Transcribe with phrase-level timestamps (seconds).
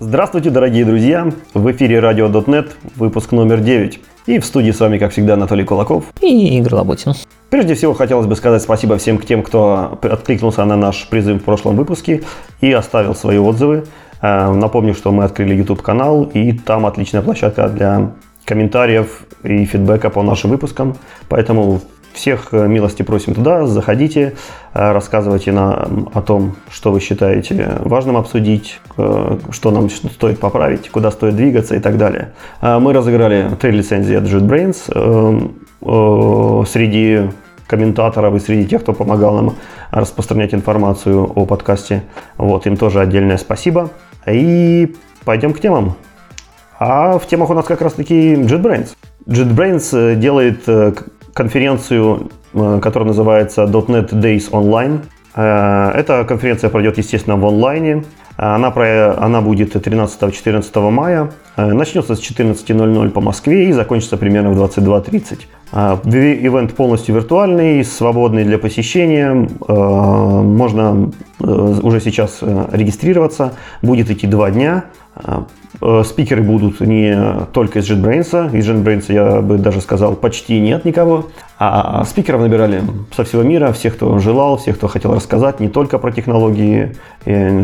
[0.00, 1.30] Здравствуйте, дорогие друзья!
[1.54, 4.00] В эфире Radio.net, выпуск номер 9.
[4.26, 6.06] И в студии с вами, как всегда, Анатолий Кулаков.
[6.20, 7.12] И Игорь Лоботин.
[7.48, 11.76] Прежде всего, хотелось бы сказать спасибо всем тем, кто откликнулся на наш призыв в прошлом
[11.76, 12.24] выпуске
[12.60, 13.84] и оставил свои отзывы.
[14.20, 18.10] Э, напомню, что мы открыли YouTube-канал, и там отличная площадка для
[18.44, 20.96] комментариев и фидбэка по нашим выпускам.
[21.28, 21.80] Поэтому
[22.14, 24.34] всех э, милости просим туда, заходите,
[24.72, 30.90] э, рассказывайте нам о том, что вы считаете важным обсудить, э, что нам стоит поправить,
[30.90, 32.32] куда стоит двигаться и так далее.
[32.62, 35.54] Мы разыграли три лицензии от JetBrains.
[36.66, 37.28] Среди
[37.66, 39.56] комментаторов и среди тех, кто помогал нам
[39.90, 42.04] распространять информацию о подкасте.
[42.38, 43.90] Вот, им тоже отдельное спасибо.
[44.26, 45.96] И пойдем к темам.
[46.78, 48.90] А в темах у нас как раз таки JetBrains.
[49.26, 50.64] JetBrains делает
[51.34, 55.00] конференцию, э, которая называется .NET Days Online.
[55.34, 58.04] Э, эта конференция пройдет, естественно, в онлайне.
[58.36, 61.30] Она, про, она будет 13-14 мая.
[61.56, 65.40] Э, начнется с 14.00 по Москве и закончится примерно в 22.30.
[65.74, 69.48] Ивент полностью виртуальный, свободный для посещения.
[69.68, 73.54] Можно уже сейчас регистрироваться.
[73.82, 74.84] Будет идти два дня.
[75.80, 77.16] Э, спикеры будут не
[77.52, 78.56] только из JetBrains.
[78.56, 81.26] Из JetBrains, я бы даже сказал, почти нет никого.
[81.58, 82.82] А спикеров набирали
[83.14, 86.96] со всего мира, всех, кто желал, всех, кто хотел рассказать не только про технологии,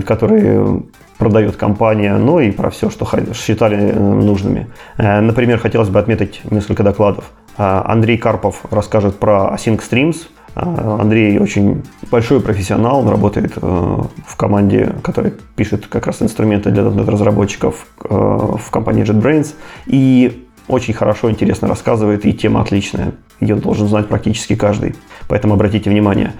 [0.06, 0.82] которые
[1.20, 4.66] продает компания, но и про все, что считали э, нужными.
[4.98, 7.30] Например, хотелось бы отметить несколько докладов.
[7.56, 10.16] Андрей Карпов расскажет про Async Streams–
[10.54, 16.84] Андрей очень большой профессионал, он работает э, в команде, которая пишет как раз инструменты для
[16.84, 19.54] разработчиков э, в компании JetBrains.
[19.86, 23.12] И очень хорошо, интересно рассказывает, и тема отличная.
[23.38, 24.96] Ее должен знать практически каждый.
[25.28, 26.32] Поэтому обратите внимание.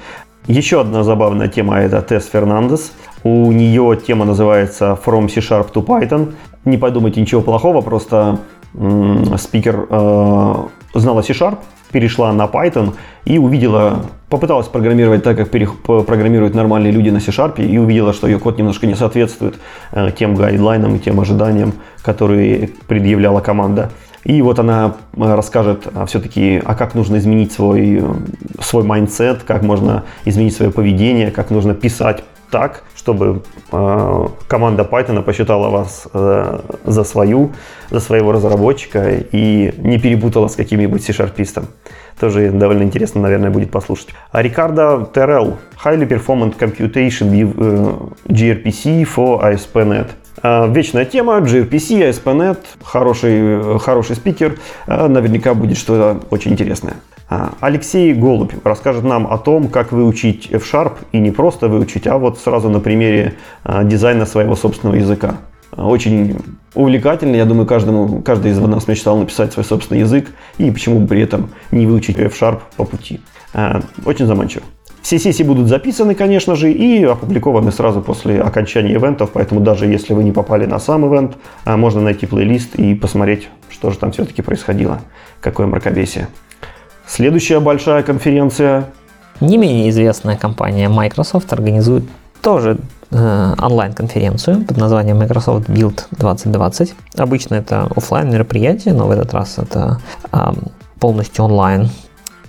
[0.46, 2.92] Еще одна забавная тема– это Тесс Фернандес.
[3.22, 6.34] У нее тема называется From C-Sharp to Python.
[6.64, 8.38] Не подумайте ничего плохого, просто
[9.36, 10.55] спикер э,
[10.95, 11.58] знала C-Sharp,
[11.92, 17.79] перешла на Python и увидела, попыталась программировать так, как программируют нормальные люди на C-Sharp, и
[17.79, 19.58] увидела, что ее код немножко не соответствует
[19.92, 23.90] э, тем гайдлайнам и тем ожиданиям, которые предъявляла команда.
[24.25, 28.03] И вот она э, расскажет а, все-таки, а как нужно изменить свой,
[28.61, 33.42] свой mindset, как можно изменить свое поведение, как нужно писать так, чтобы
[33.73, 37.53] э, команда Python посчитала вас э, за свою,
[37.91, 41.67] за своего разработчика и не перепутала с каким-нибудь C-шарпистом.
[42.19, 44.09] Тоже довольно интересно, наверное, будет послушать.
[44.33, 50.09] А Рикардо Террелл, Highly Performant Computation э, gRPC for ASP.NET.
[50.42, 56.95] Э, вечная тема, gRPC, ASP.NET, хороший, хороший спикер, э, наверняка будет что-то очень интересное.
[57.28, 62.18] А, Алексей Голубь расскажет нам о том, как выучить F-Sharp и не просто выучить, а
[62.18, 65.36] вот сразу на примере а, дизайна своего собственного языка.
[65.77, 66.39] Очень
[66.74, 71.06] увлекательно, я думаю, каждому, каждый из нас мечтал написать свой собственный язык и почему бы
[71.06, 73.20] при этом не выучить F-Sharp по пути.
[73.55, 74.64] А, очень заманчиво.
[75.02, 80.12] Все сессии будут записаны, конечно же, и опубликованы сразу после окончания ивентов, поэтому даже если
[80.12, 84.42] вы не попали на сам ивент, можно найти плейлист и посмотреть, что же там все-таки
[84.42, 85.00] происходило,
[85.40, 86.28] какое мракобесие.
[87.06, 88.84] Следующая большая конференция.
[89.40, 92.05] Не менее известная компания Microsoft организует
[92.40, 92.78] тоже
[93.11, 96.94] э, онлайн-конференцию под названием Microsoft Build 2020.
[97.17, 100.00] Обычно это офлайн мероприятие, но в этот раз это
[100.30, 100.38] э,
[101.00, 101.88] полностью онлайн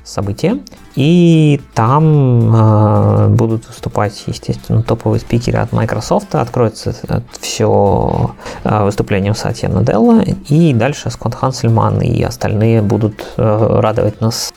[0.03, 0.59] событие.
[0.95, 6.35] И там э, будут выступать, естественно, топовые спикеры от Microsoft.
[6.35, 6.93] Откроется
[7.39, 10.21] все э, выступлением Сатья Наделла.
[10.49, 14.53] И дальше Скотт Хансельман и остальные будут э, радовать нас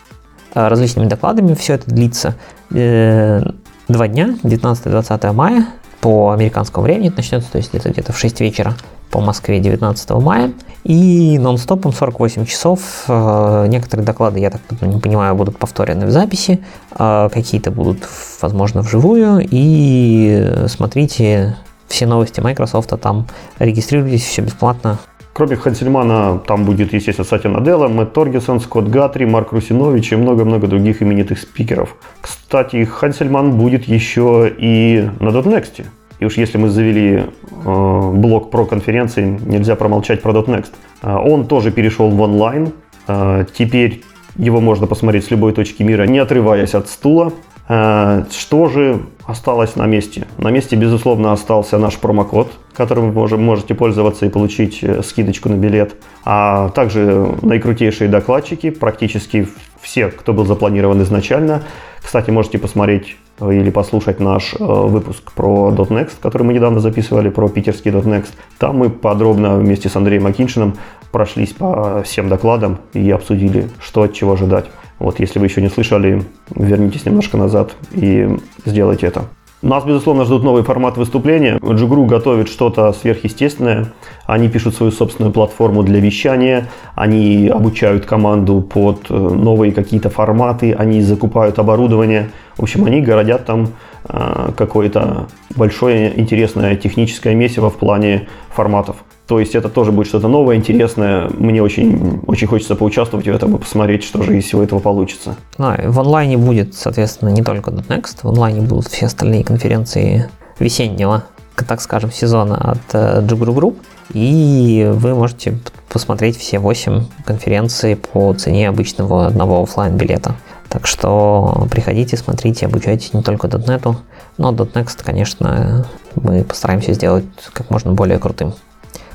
[0.55, 1.55] э, различными докладами.
[1.55, 2.35] Все это длится
[2.73, 3.43] э,
[3.89, 5.67] два дня, 19-20 мая
[6.01, 7.09] по американскому времени.
[7.09, 8.75] Это начнется, то есть это где-то в 6 вечера
[9.15, 10.53] по Москве 19 мая.
[10.83, 13.05] И нон-стопом 48 часов.
[13.07, 16.65] Э, некоторые доклады, я так не понимаю, будут повторены в записи.
[16.91, 17.99] А какие-то будут,
[18.43, 19.47] возможно, вживую.
[19.49, 23.29] И смотрите все новости Microsoft, а там
[23.61, 24.99] регистрируйтесь, все бесплатно.
[25.33, 30.67] Кроме Хансельмана, там будет, естественно, Сатя Наделла, Мэтт Торгесон, Скотт Гатри, Марк Русинович и много-много
[30.67, 31.95] других именитых спикеров.
[32.21, 35.85] Кстати, Хансельман будет еще и на .next.
[36.19, 37.25] И уж если мы завели
[37.65, 40.73] э, блок про конференции, нельзя промолчать про .next.
[41.03, 42.73] Э, он тоже перешел в онлайн.
[43.09, 44.03] Э, теперь
[44.37, 47.33] его можно посмотреть с любой точки мира, не отрываясь от стула.
[47.69, 50.27] Э, что же осталось на месте.
[50.39, 55.55] На месте, безусловно, остался наш промокод, которым вы можете пользоваться и получить э, скидочку на
[55.55, 55.95] билет.
[56.25, 59.49] А также наикрутейшие докладчики, практически
[59.81, 61.63] все, кто был запланирован изначально.
[62.03, 67.31] Кстати, можете посмотреть э, или послушать наш э, выпуск про .next, который мы недавно записывали,
[67.31, 68.33] про питерский .next.
[68.59, 70.75] Там мы подробно вместе с Андреем Акиншиным
[71.13, 74.67] прошлись по всем докладам и обсудили, что от чего ожидать.
[74.99, 76.23] Вот, если вы еще не слышали,
[76.55, 78.29] вернитесь немножко назад и
[78.65, 79.25] сделайте это.
[79.65, 81.59] Нас, безусловно, ждут новый формат выступления.
[81.59, 83.87] Джугру готовит что-то сверхъестественное.
[84.27, 90.75] Они пишут свою собственную платформу для вещания, они обучают команду под э, новые какие-то форматы,
[90.75, 92.31] они закупают оборудование.
[92.59, 93.69] В общем, они городят там
[94.07, 98.97] э, какое-то большое интересное техническое месиво в плане форматов.
[99.27, 101.31] То есть это тоже будет что-то новое, интересное.
[101.31, 105.37] Мне очень, очень хочется поучаствовать в этом и посмотреть, что же из всего этого получится.
[105.57, 110.29] А, в онлайне будет, соответственно, не только .next, в онлайне будут все остальные конференции
[110.59, 111.25] весеннего,
[111.67, 113.77] так скажем, сезона от Jugru э, Group.
[114.13, 120.35] И вы можете посмотреть все 8 конференций по цене обычного одного офлайн билета.
[120.69, 123.97] Так что приходите, смотрите, обучайтесь не только .NET,
[124.37, 125.87] но .next, конечно,
[126.17, 128.55] мы постараемся сделать как можно более крутым.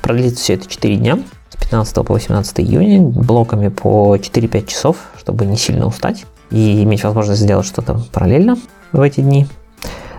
[0.01, 1.19] Продлится все это 4 дня,
[1.49, 7.03] с 15 по 18 июня, блоками по 4-5 часов, чтобы не сильно устать и иметь
[7.03, 8.57] возможность сделать что-то параллельно
[8.91, 9.47] в эти дни.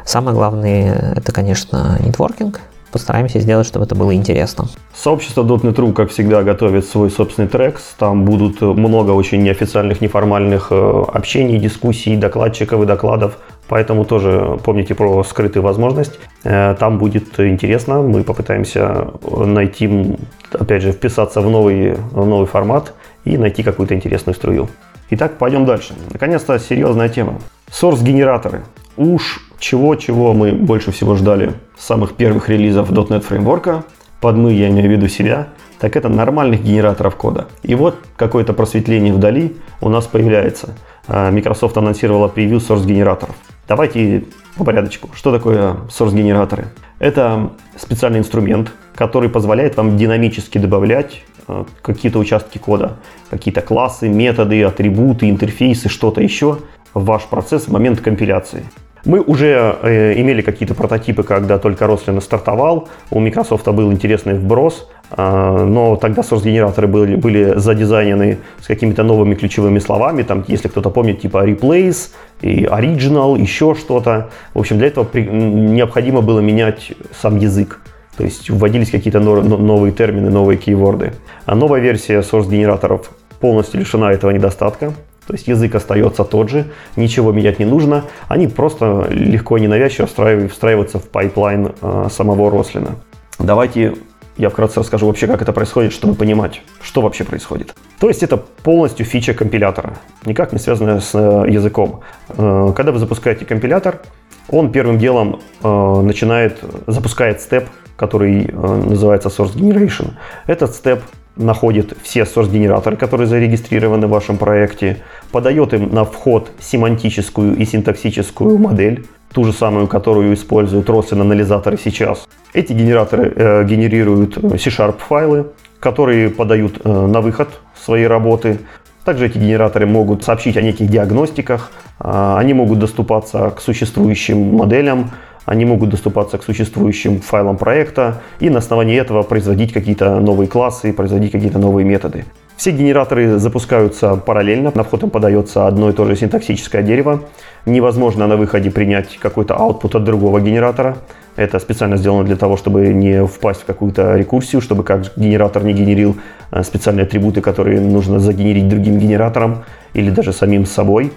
[0.04, 2.60] Самое главное, это, конечно, нетворкинг.
[2.92, 4.66] Постараемся сделать, чтобы это было интересно.
[4.94, 7.94] Сообщество .NET.ru, как всегда, готовит свой собственный трекс.
[7.98, 13.38] Там будут много очень неофициальных, неформальных э, общений, дискуссий, докладчиков и докладов
[13.70, 16.19] Поэтому тоже помните про скрытую возможность.
[16.42, 18.02] Э, там будет интересно.
[18.02, 20.16] Мы попытаемся найти,
[20.52, 22.92] опять же, вписаться в новый, в новый формат
[23.25, 24.69] и найти какую-то интересную струю.
[25.10, 25.94] Итак, пойдем дальше.
[26.12, 27.40] Наконец-то серьезная тема.
[27.70, 28.64] Source-генераторы.
[28.96, 33.84] Уж чего-чего мы больше всего ждали с самых первых релизов .NET фреймворка,
[34.20, 35.48] под мы я имею в виду себя,
[35.78, 37.46] так это нормальных генераторов кода.
[37.62, 40.74] И вот какое-то просветление вдали у нас появляется.
[41.06, 43.36] Э, Microsoft анонсировала превью source генераторов.
[43.68, 44.24] Давайте
[44.56, 45.10] по порядочку.
[45.14, 46.66] Что такое source-генераторы?
[46.98, 52.96] Это специальный инструмент, который позволяет вам динамически добавлять э, какие-то участки кода,
[53.30, 56.58] какие-то классы, методы, атрибуты, интерфейсы, что-то еще
[56.94, 58.64] в ваш процесс в момент компиляции.
[59.05, 62.88] Мы уже э, имели какие-то прототипы, когда только Roslyn стартовал.
[63.11, 69.35] У Microsoft был интересный вброс, э, но тогда source-генераторы были, были задизайнены с какими-то новыми
[69.35, 70.23] ключевыми словами.
[70.23, 72.11] Там, если кто-то помнит, типа replace,
[72.43, 74.31] и original, еще что-то.
[74.55, 77.81] В общем, для этого при, необходимо было менять сам язык.
[78.17, 81.14] То есть вводились какие-то новые термины, новые keyword ы.
[81.47, 83.11] А новая версия source-генераторов
[83.41, 84.93] полностью лишена этого недостатка.
[85.30, 88.06] То есть язык остается тот же, ничего менять не нужно.
[88.26, 92.96] Они просто легко и ненавязчиво встраиваются в pipeline э, самого Roslyn а.
[93.38, 93.94] Давайте
[94.36, 97.76] я вкратце расскажу вообще, как это происходит, чтобы понимать, что вообще происходит.
[98.00, 102.00] То есть это полностью фича компилятора, никак не связанная с э, языком.
[102.30, 104.00] Э, когда вы запускаете компилятор,
[104.48, 110.14] он первым делом начинает, запускает степ, который называется Source Generation.
[110.48, 111.02] Этот степ
[111.40, 114.98] находит все source-генераторы, которые зарегистрированы в вашем проекте,
[115.32, 121.78] подает им на вход семантическую и синтаксическую модель, ту же самую, которую используют Roslyn анализаторы
[121.82, 122.28] сейчас.
[122.52, 125.46] Эти генераторы э, генерируют э, C-Sharp файлы,
[125.78, 127.48] которые подают э, на выход
[127.82, 128.58] своей работы.
[129.04, 131.70] Также эти генераторы могут сообщить о неких диагностиках,
[132.00, 135.10] э, они могут доступаться к существующим моделям,
[135.50, 140.92] они могут доступаться к существующим файлам проекта и на основании этого производить какие-то новые классы,
[140.92, 142.25] производить какие-то новые методы.
[142.57, 147.23] Все генераторы запускаются параллельно, на вход им подается одно и то же синтаксическое дерево.
[147.66, 150.99] Невозможно на выходе принять какой-то output от другого генератора.
[151.35, 155.73] Это специально сделано для того, чтобы не впасть в какую-то рекурсию, чтобы как генератор не
[155.73, 156.16] генерил
[156.52, 159.64] э, специальные атрибуты, которые нужно загенерить другим генератором
[159.95, 161.12] или даже самим собой.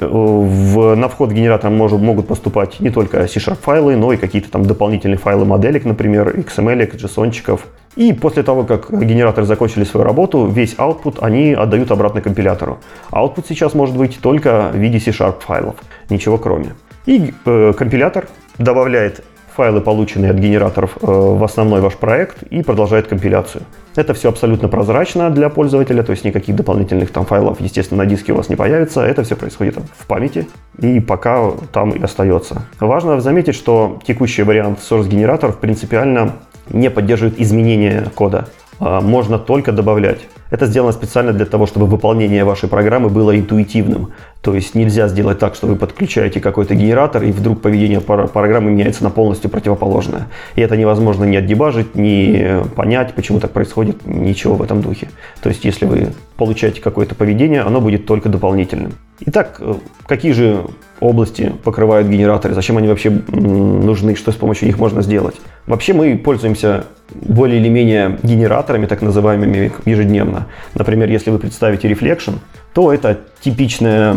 [0.00, 4.50] Э, в, на вход генератора может, могут поступать не только C-Sharp файлы, но и какие-то
[4.50, 7.60] там дополнительные файлы моделек, например, XML, JSON.
[7.96, 12.78] И после того, как генераторы закончили свою работу, весь output они отдают обратно компилятору.
[13.12, 15.76] Output сейчас может быть только в виде C-Sharp файлов,
[16.08, 16.74] ничего кроме.
[17.06, 18.28] И э, компилятор
[18.58, 19.24] добавляет
[19.60, 23.62] файлы, полученные от генераторов, э, в основной ваш проект и продолжает компиляцию.
[23.94, 28.32] Это все абсолютно прозрачно для пользователя, то есть никаких дополнительных там файлов, естественно, на диске
[28.32, 29.02] у вас не появится.
[29.02, 30.46] Это все происходит в памяти
[30.80, 32.62] и пока там и остается.
[32.80, 36.36] Важно заметить, что текущий вариант source-генераторов принципиально
[36.70, 38.46] не поддерживает изменения кода.
[38.80, 40.20] А, можно только добавлять.
[40.50, 44.12] Это сделано специально для того, чтобы выполнение вашей программы было интуитивным.
[44.40, 49.04] То есть нельзя сделать так, что вы подключаете какой-то генератор, и вдруг поведение программы меняется
[49.04, 50.28] на полностью противоположное.
[50.56, 55.10] И это невозможно ни отдебажить, ни понять, почему так происходит, ничего в этом духе.
[55.42, 58.94] То есть если вы получаете какое-то поведение, оно будет только дополнительным.
[59.26, 59.74] Итак, э,
[60.06, 60.64] какие же
[61.00, 65.36] области покрывают генераторы, зачем они вообще нужны, что с помощью них можно сделать?
[65.66, 70.46] Вообще мы пользуемся более или менее генераторами, так называемыми, ежедневно.
[70.74, 72.34] Например, если вы представите Reflection,
[72.74, 74.16] то это типичная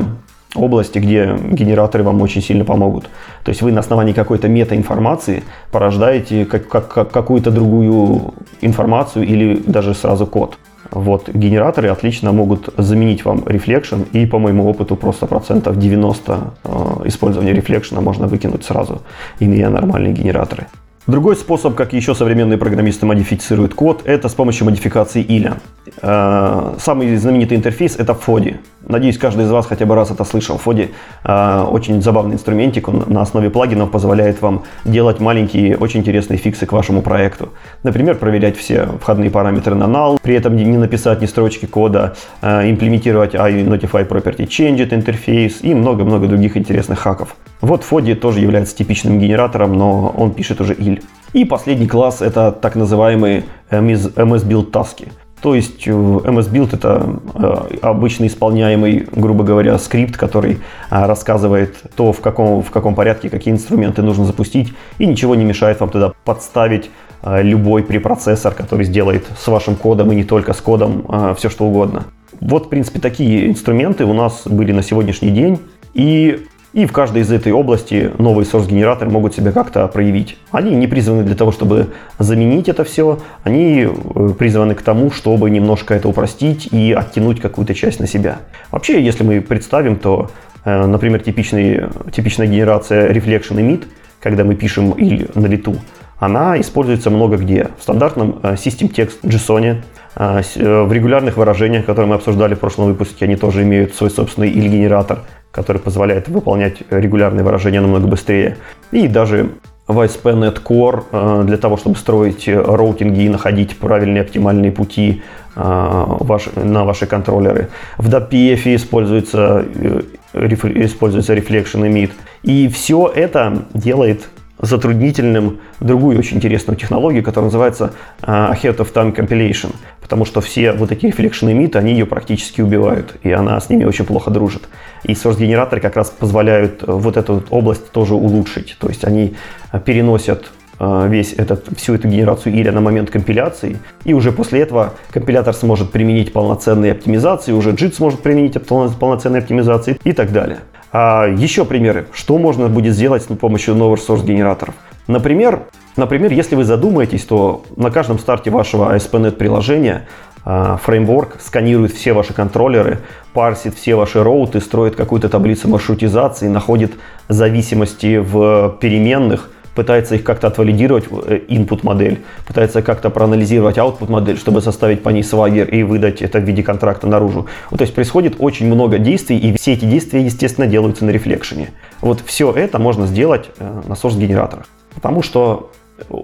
[0.55, 3.05] области, где генераторы вам очень сильно помогут.
[3.43, 9.55] То есть вы на основании какой-то метаинформации порождаете как, как, как, какую-то другую информацию или
[9.65, 10.57] даже сразу код.
[10.93, 17.07] Вот, генераторы отлично могут заменить вам Reflection, и по моему опыту просто процентов 90 э,
[17.07, 19.01] использования Reflection можно выкинуть сразу,
[19.39, 20.67] имея нормальные генераторы.
[21.07, 25.57] Другой способ, как еще современные программисты модифицируют код, это с помощью модификации иля.
[26.01, 28.57] Э, самый знаменитый интерфейс это FODI.
[28.87, 30.59] Надеюсь, каждый из вас хотя бы раз это слышал.
[30.63, 30.89] FODI
[31.23, 36.65] э, очень забавный инструментик, он на основе плагинов позволяет вам делать маленькие, очень интересные фиксы
[36.65, 37.49] к вашему проекту.
[37.83, 42.69] Например, проверять все входные параметры на null, при этом не написать ни строчки кода, э,
[42.69, 47.35] имплементировать iNotify Property Changed интерфейс и много-много других интересных хаков.
[47.61, 51.01] Вот FODI тоже является типичным генератором, но он пишет уже il.
[51.33, 55.07] И последний класс это так называемые MS Build таски.
[55.43, 62.13] То есть MS Build это э, обычно исполняемый, грубо говоря, скрипт, который э, рассказывает то,
[62.13, 66.13] в каком, в каком порядке какие инструменты нужно запустить, и ничего не мешает вам туда
[66.23, 66.89] подставить
[67.23, 71.65] э, любой препроцессор, который сделает с вашим кодом и не только с кодом все что
[71.65, 72.05] угодно.
[72.39, 75.59] Вот, в принципе, такие инструменты у нас были на сегодняшний день.
[75.93, 80.37] И и в каждой из этой области новые source-генераторы могут себя как-то проявить.
[80.51, 85.49] Они не призваны для того, чтобы заменить это все, они э, призваны к тому, чтобы
[85.51, 88.39] немножко это упростить и оттянуть какую-то часть на себя.
[88.71, 90.31] Вообще, если мы представим, то,
[90.65, 93.85] э, например, типичный, типичная генерация Reflection Emit,
[94.19, 95.75] когда мы пишем или на лету,
[96.17, 97.69] она используется много где.
[97.77, 99.83] В стандартном э, System Text JSON,
[100.15, 105.21] в регулярных выражениях, которые мы обсуждали в прошлом выпуске, они тоже имеют свой собственный или-генератор,
[105.53, 108.57] который позволяет выполнять регулярные выражения намного быстрее.
[108.91, 109.51] И даже
[109.87, 115.21] в ASP.NET Core э, для того, чтобы строить роутинги и находить правильные оптимальные пути
[115.55, 117.69] э, на ваши контроллеры.
[117.97, 120.01] В DAPF используется, э,
[120.33, 122.11] используется Reflection Emit.
[122.41, 124.29] И все это делает
[124.59, 130.91] затруднительным другую очень интересную технологию, которая называется Ahead of Time Compilation потому что все вот
[130.91, 134.69] эти рефлекшенные миты, они ее практически убивают, и она с ними очень плохо дружит.
[135.03, 139.35] И source-генераторы как раз позволяют э, вот эту область тоже улучшить, то есть они
[139.71, 144.61] э, переносят э, весь этот, всю эту генерацию или на момент компиляции, и уже после
[144.61, 150.59] этого компилятор сможет применить полноценные оптимизации, уже JIT сможет применить полноценные оптимизации и так далее.
[150.91, 154.75] А еще примеры, что можно будет сделать с помощью новых source-генераторов.
[155.07, 155.63] Например,
[155.95, 160.07] Например, если вы задумаетесь, то на каждом старте вашего ASP.NET приложения
[160.45, 162.99] а, фреймворк сканирует все ваши контроллеры,
[163.33, 166.93] парсит все ваши роуты, строит какую-то таблицу маршрутизации, находит
[167.29, 174.37] зависимости в переменных, пытается их как-то отвалидировать, э, input модель, пытается как-то проанализировать output модель,
[174.37, 177.47] чтобы составить по ней свагер и выдать это в виде контракта наружу.
[177.69, 181.69] Вот, то есть происходит очень много действий, и все эти действия, естественно, делаются на рефлекшене.
[182.01, 184.65] Вот все это можно сделать э, на source-генераторах.
[184.93, 185.71] Потому что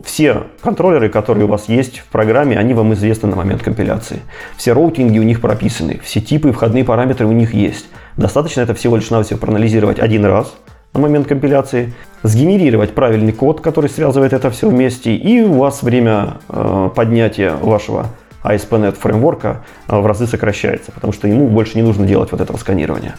[0.04, 4.20] все контроллеры, которые у вас есть в программе, они вам известны на момент компиляции.
[4.58, 7.88] Все роутинги у них прописаны, все типы и входные параметры у них есть.
[8.18, 10.54] Достаточно это всего лишь навсего проанализировать один раз
[10.94, 11.94] на момент компиляции,
[12.24, 18.08] сгенерировать правильный код, который связывает это все вместе, и у вас время э, поднятия вашего
[18.44, 22.58] ASP.NET фреймворка э, в разы сокращается, потому что ему больше не нужно делать вот этого
[22.58, 23.16] сканирования.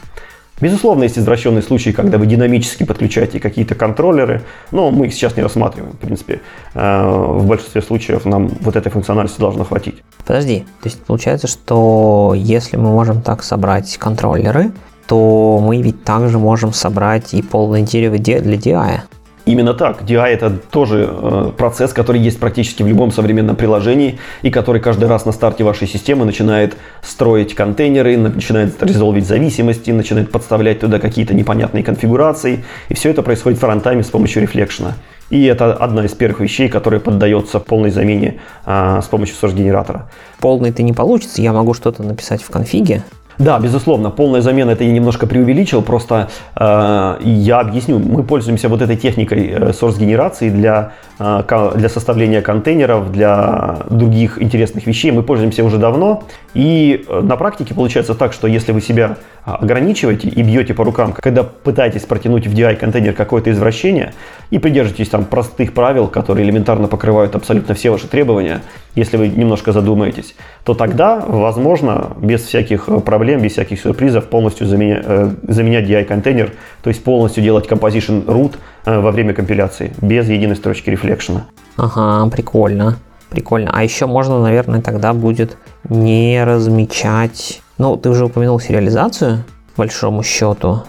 [0.60, 5.42] Безусловно, есть извращенные случаи, когда вы динамически подключаете какие-то контроллеры, но мы их сейчас не
[5.42, 5.92] рассматриваем.
[5.94, 6.40] В принципе,
[6.74, 10.02] э, в большинстве случаев нам вот этой функциональности должно хватить.
[10.26, 14.72] Подожди, то есть получается, что если мы можем так собрать контроллеры,
[15.06, 19.00] то мы ведь также можем собрать и полное дерево для DI.
[19.46, 20.02] Именно так.
[20.02, 25.08] DI это тоже э, процесс, который есть практически в любом современном приложении и который каждый
[25.08, 31.34] раз на старте вашей системы начинает строить контейнеры, начинает резолвить зависимости, начинает подставлять туда какие-то
[31.34, 32.64] непонятные конфигурации.
[32.88, 34.94] И все это происходит в фронтайме с помощью рефлекшена.
[35.30, 40.10] И это одна из первых вещей, которая поддается полной замене а, с помощью source-генератора.
[40.40, 43.04] Полный ты не получится, я могу что-то написать в конфиге,
[43.40, 48.82] Да, безусловно, полная замена это я немножко преувеличил, просто э, я объясню, мы пользуемся вот
[48.82, 55.64] этой техникой э, source-генерации для, э, для составления контейнеров, для других интересных вещей, мы пользуемся
[55.64, 60.74] уже давно, и э, на практике получается так, что если вы себя ограничиваете и бьете
[60.74, 64.12] по рукам, когда пытаетесь протянуть в DI-контейнер какое-то извращение
[64.50, 68.60] и придержитесь там простых правил, которые элементарно покрывают абсолютно все ваши требования,
[68.94, 75.02] если вы немножко задумаетесь, то тогда, возможно, без всяких проблем, без всяких сюрпризов полностью заменя,
[75.04, 80.56] э, заменять DI-контейнер, то есть полностью делать composition root э, во время компиляции, без единой
[80.56, 81.46] строчки рефлекшена.
[81.76, 82.96] Ага, прикольно.
[83.30, 83.70] Прикольно.
[83.72, 85.56] А еще можно, наверное, тогда будет
[85.88, 89.42] не размечать ну, ты уже упомянул сериализацию,
[89.74, 90.82] по большому счету.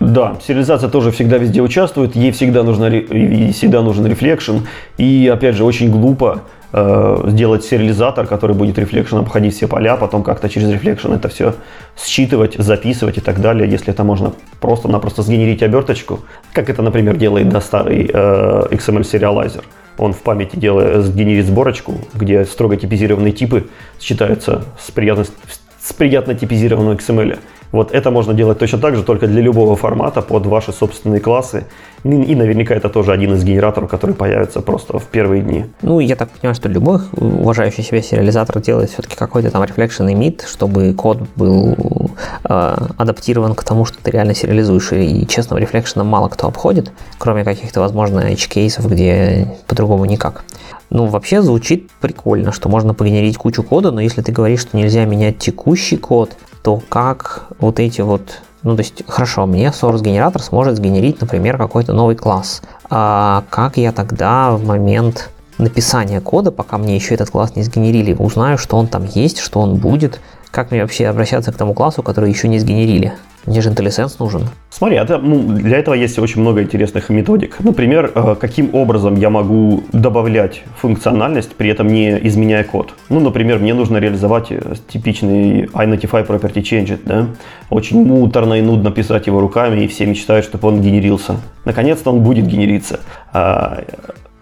[0.00, 4.60] Да, сериализация тоже всегда везде участвует, ей всегда, нужно, ей всегда нужен reflection.
[4.96, 6.40] И, опять же, очень глупо
[6.72, 11.54] сделать сериализатор, который будет reflection обходить все поля, потом как-то через reflection это все
[11.96, 16.20] считывать, записывать и так далее, если это можно просто-напросто сгенерить оберточку,
[16.52, 19.64] как это, например, делает да, старый э, XML serializer.
[19.96, 25.34] Он в памяти делает, сгенерит сборочку, где строго типизированные типы считаются с приятностью
[25.88, 27.38] с приятно типизированным XML.
[27.72, 31.64] Вот это можно делать точно так же, только для любого формата под ваши собственные классы.
[32.04, 35.66] И наверняка это тоже один из генераторов, который появится просто в первые дни.
[35.82, 40.46] Ну, я так понимаю, что любой уважающий себя сериализатор делает все-таки какой-то там reflection emit,
[40.46, 41.76] чтобы код был
[42.44, 44.92] э, адаптирован к тому, что ты реально сериализуешь.
[44.92, 50.44] И честного рефлекшена мало кто обходит, кроме каких-то, возможно, edge-кейсов, где по-другому никак.
[50.90, 55.04] Ну, вообще звучит прикольно, что можно погенерить кучу кода, но если ты говоришь, что нельзя
[55.04, 56.36] менять текущий код,
[56.68, 61.56] то как вот эти вот ну, то есть, хорошо, мне source генератор сможет сгенерить, например,
[61.56, 62.60] какой-то новый класс.
[62.90, 68.12] А как я тогда в момент написания кода, пока мне еще этот класс не сгенерили,
[68.12, 70.20] узнаю, что он там есть, что он будет,
[70.50, 73.14] как мне вообще обращаться к тому классу, который еще не сгенерили?
[73.48, 74.42] Мне же IntelliSense нужен.
[74.68, 77.56] Смотри, это, ну, для этого есть очень много интересных методик.
[77.60, 82.92] Например, э, каким образом я могу добавлять функциональность, при этом не изменяя код.
[83.08, 86.98] Ну, например, мне нужно реализовать э, типичный iNotify Property Change.
[87.06, 87.26] Да?
[87.70, 91.36] Очень муторно и нудно писать его руками, и все мечтают, чтобы он генерился.
[91.64, 93.00] Наконец-то он будет генериться.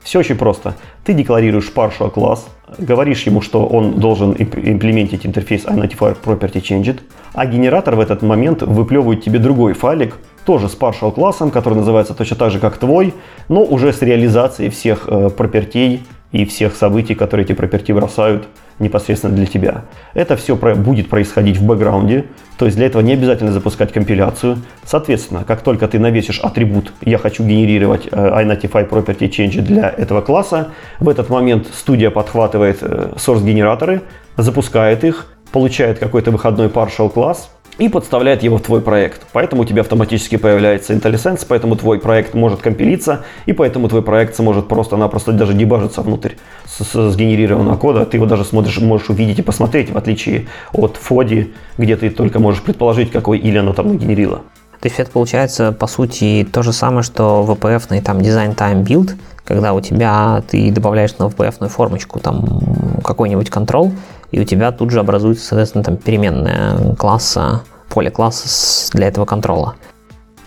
[0.07, 0.77] Все очень просто.
[1.03, 2.47] Ты декларируешь partial класс,
[2.79, 7.01] говоришь ему, что он должен имплементить интерфейс iNotify Property Changed,
[7.35, 12.15] а генератор в этот момент выплевывает тебе другой файлик, тоже с partial классом, который называется
[12.15, 13.15] точно так же, как твой,
[13.49, 18.49] но уже с реализацией всех э, пропертей и всех событий, которые эти проперти бросают
[18.79, 19.85] непосредственно для тебя.
[20.13, 22.27] Это все будет происходить в бэкграунде,
[22.59, 24.59] то есть для этого не обязательно запускать компиляцию.
[24.85, 30.21] Соответственно, как только ты навесишь атрибут «я хочу генерировать э, iNotify Property Change для этого
[30.21, 34.03] класса», в этот момент студия подхватывает э, source-генераторы,
[34.37, 39.27] запускает их, получает какой-то выходной partial класс– и подставляет его в твой проект.
[39.33, 44.37] Поэтому у тебя автоматически появляется IntelliSense, поэтому твой проект может компилиться, и поэтому твой проект
[44.37, 46.33] сможет просто-напросто даже дебажиться внутрь
[46.65, 48.07] с, с сгенерированного кода.
[48.07, 52.39] Ты его даже смотришь, можешь увидеть и посмотреть, в отличие от Фоди, где ты только
[52.39, 54.43] можешь предположить, какой или оно там нагенерило.
[54.81, 59.15] То есть это получается, по сути, то же самое, что VPF там design time build,
[59.45, 63.93] когда у тебя ты добавляешь на VPF формочку там какой-нибудь контрол,
[64.31, 69.75] и у тебя тут же образуется, соответственно, там переменная класса, поле класса для этого контрола.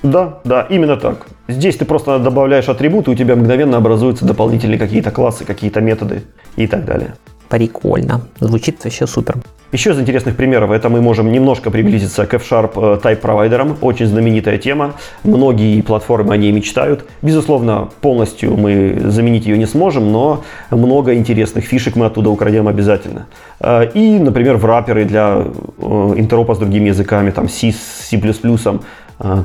[0.03, 1.27] Да, да, именно так.
[1.47, 6.23] Здесь ты просто добавляешь атрибуты, у тебя мгновенно образуются дополнительные какие-то классы, какие-то методы
[6.55, 7.15] и так далее.
[7.49, 8.21] Прикольно.
[8.39, 9.37] Звучит вообще супер.
[9.71, 13.77] Еще из интересных примеров, это мы можем немножко приблизиться к F-Sharp э, Type провайдерам.
[13.81, 14.95] Очень знаменитая тема.
[15.23, 17.05] Многие платформы о ней мечтают.
[17.21, 23.27] Безусловно, полностью мы заменить ее не сможем, но много интересных фишек мы оттуда украдем обязательно.
[23.59, 25.43] Э, и, например, в враперы для
[25.77, 28.19] э, интеропа с другими языками, там C, C++,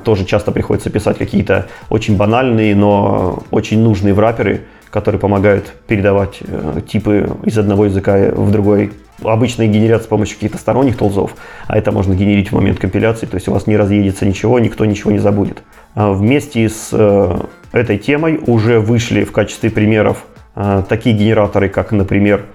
[0.04, 4.60] тоже часто приходится писать какие-то очень банальные, но очень нужные враперы,
[4.94, 6.38] которые помогают передавать
[6.87, 8.92] типы из одного языка в другой.
[9.24, 11.35] Обычно их генерят с помощью каких-то сторонних толзов,
[11.66, 14.85] а это можно генерить в момент компиляции, то есть у вас не разъедется ничего, никто
[14.85, 15.64] ничего не забудет.
[15.96, 17.38] А вместе с э,
[17.72, 22.46] этой темой уже вышли в качестве примеров э, такие генераторы, как, например,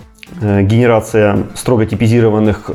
[0.42, 2.72] э, генерация строго типизированных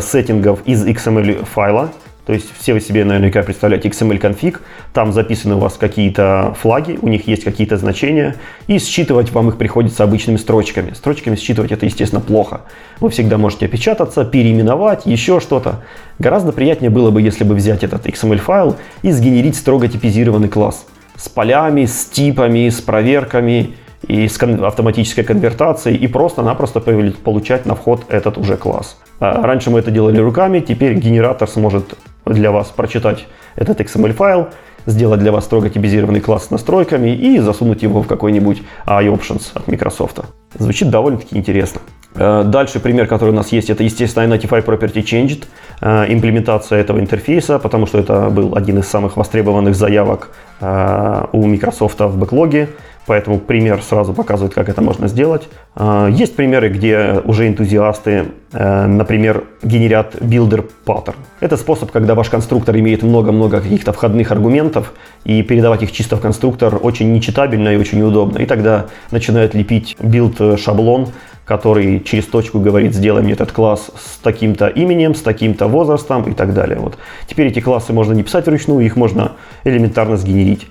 [0.00, 1.90] сеттингов из XML файла,
[2.26, 6.98] то есть все вы себе наверняка представляете XML конфиг, там записаны у вас какие-то флаги,
[7.00, 10.92] у них есть какие-то значения, и считывать вам их приходится обычными строчками.
[10.92, 12.62] Строчками считывать это, естественно, плохо.
[13.00, 15.82] Вы всегда можете опечататься, переименовать, еще что-то.
[16.18, 20.86] Гораздо приятнее было бы, если бы взять этот XML файл и сгенерить строго типизированный класс
[21.16, 23.74] с полями, с типами, с проверками
[24.06, 28.96] и с автоматической конвертацией, и просто-напросто получать на вход этот уже класс.
[29.18, 34.48] А раньше мы это делали руками, теперь генератор сможет для вас прочитать этот XML-файл,
[34.86, 39.66] сделать для вас строго типизированный класс с настройками и засунуть его в какой-нибудь iOptions от
[39.68, 40.20] Microsoft.
[40.58, 41.80] Звучит довольно-таки интересно.
[42.14, 45.44] Э, дальше пример, который у нас есть, это, естественно, Identify Property Changed,
[45.80, 50.30] э, имплементация этого интерфейса, потому что это был один из самых востребованных заявок
[50.60, 52.68] э, у Microsoft в бэклоге.
[53.10, 55.48] Поэтому пример сразу показывает, как это можно сделать.
[55.74, 61.16] А, есть примеры, где уже энтузиасты, э, например, генерят builder pattern.
[61.40, 64.92] Это способ, когда ваш конструктор имеет много-много каких-то входных аргументов,
[65.24, 68.38] и передавать их чисто в конструктор очень нечитабельно и очень удобно.
[68.38, 71.08] И тогда начинают лепить build шаблон,
[71.44, 76.32] который через точку говорит, сделай мне этот класс с таким-то именем, с таким-то возрастом и
[76.32, 76.78] так далее.
[76.78, 76.96] Вот.
[77.26, 79.32] Теперь эти классы можно не писать вручную, их можно
[79.64, 80.68] элементарно сгенерить.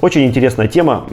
[0.00, 1.06] Очень интересная тема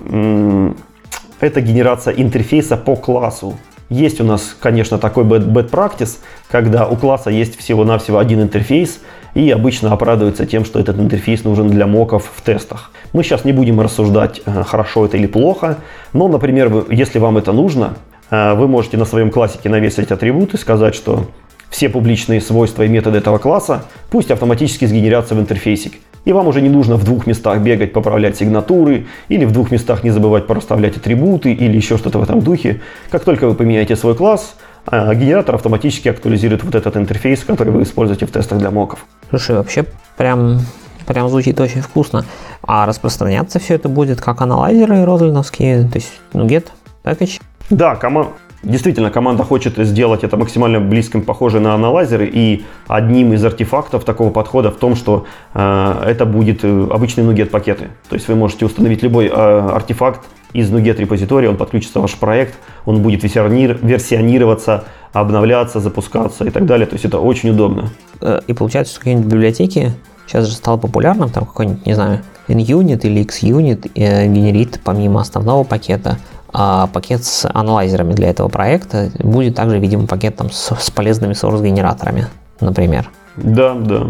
[1.42, 3.58] –это генерация интерфейса по классу.
[3.90, 6.20] Есть у нас, конечно, такой bad, bad practice,
[6.50, 9.00] когда у класса есть всего-навсего один интерфейс,
[9.34, 12.92] и обычно оправдывается тем, что этот интерфейс нужен для моков в тестах.
[13.12, 15.78] Мы сейчас не будем рассуждать, э, хорошо это или плохо,
[16.14, 17.96] но, например, если вам это нужно,
[18.30, 21.28] э, вы можете на своем классике навесить атрибуты, сказать, что
[21.70, 25.94] все публичные свойства и методы этого класса пусть автоматически сгенерятся в интерфейсик.
[26.28, 30.04] И вам уже не нужно в двух местах бегать, поправлять сигнатуры, или в двух местах
[30.04, 32.82] не забывать проставлять атрибуты, или еще что-то в этом духе.
[33.10, 37.84] Как только вы поменяете свой класс, а, генератор автоматически актуализирует вот этот интерфейс, который вы
[37.84, 39.06] используете в тестах для моков.
[39.30, 39.86] Слушай, вообще
[40.18, 40.60] прям,
[41.06, 42.26] прям звучит очень вкусно.
[42.62, 46.66] А распространяться все это будет как аналайзеры родлиновские, то есть NuGet,
[47.06, 47.40] package?
[47.70, 48.32] Да, команда
[48.68, 54.30] Действительно, команда хочет сделать это максимально близким, похоже на аналайзеры, и одним из артефактов такого
[54.30, 57.88] подхода в том, что э, это будет э, обычные NuGet пакеты.
[58.10, 60.20] То есть вы можете установить любой э, артефакт
[60.52, 66.66] из NuGet репозитория, он подключится в ваш проект, он будет версионироваться, обновляться, запускаться и так
[66.66, 66.88] далее.
[66.88, 67.90] То есть это очень удобно.
[68.20, 69.94] Э, и получается, что какие-нибудь библиотеки
[70.28, 75.64] сейчас же стало популярным, там какой-нибудь, не знаю, NUnit или XUnit э, генерит помимо основного
[75.64, 76.18] пакета
[76.54, 81.34] а пакет с аналайзерами для этого проекта будет также, видимо, пакет там с, с полезными
[81.34, 82.28] source-генераторами,
[82.62, 83.10] например.
[83.36, 84.08] Да, да.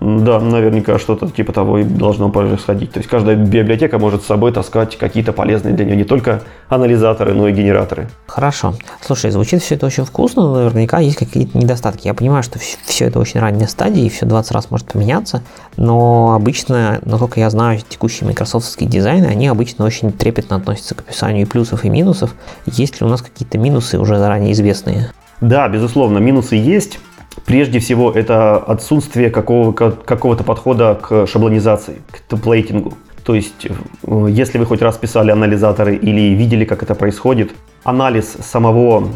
[0.00, 2.92] Да, наверняка что-то типа того и должно происходить.
[2.92, 7.34] То есть каждая библиотека может с собой таскать какие-то полезные для нее не только анализаторы,
[7.34, 8.08] но и генераторы.
[8.28, 8.74] Хорошо.
[9.00, 12.06] Слушай, звучит все это очень вкусно, но наверняка есть какие-то недостатки.
[12.06, 15.42] Я понимаю, что все это очень ранняя стадия, и все 20 раз может поменяться,
[15.76, 21.42] но обычно, насколько я знаю, текущие майкрософтские дизайны, они обычно очень трепетно относятся к описанию
[21.42, 22.34] и плюсов, и минусов.
[22.66, 25.10] Есть ли у нас какие-то минусы уже заранее известные?
[25.40, 26.98] Да, безусловно, минусы есть.
[27.46, 32.92] Прежде всего, это отсутствие какого- какого-то подхода к шаблонизации, к темплейтингу.
[33.28, 37.50] То есть, э, если вы хоть раз писали анализаторы или видели, как это происходит,
[37.84, 39.08] анализ самого,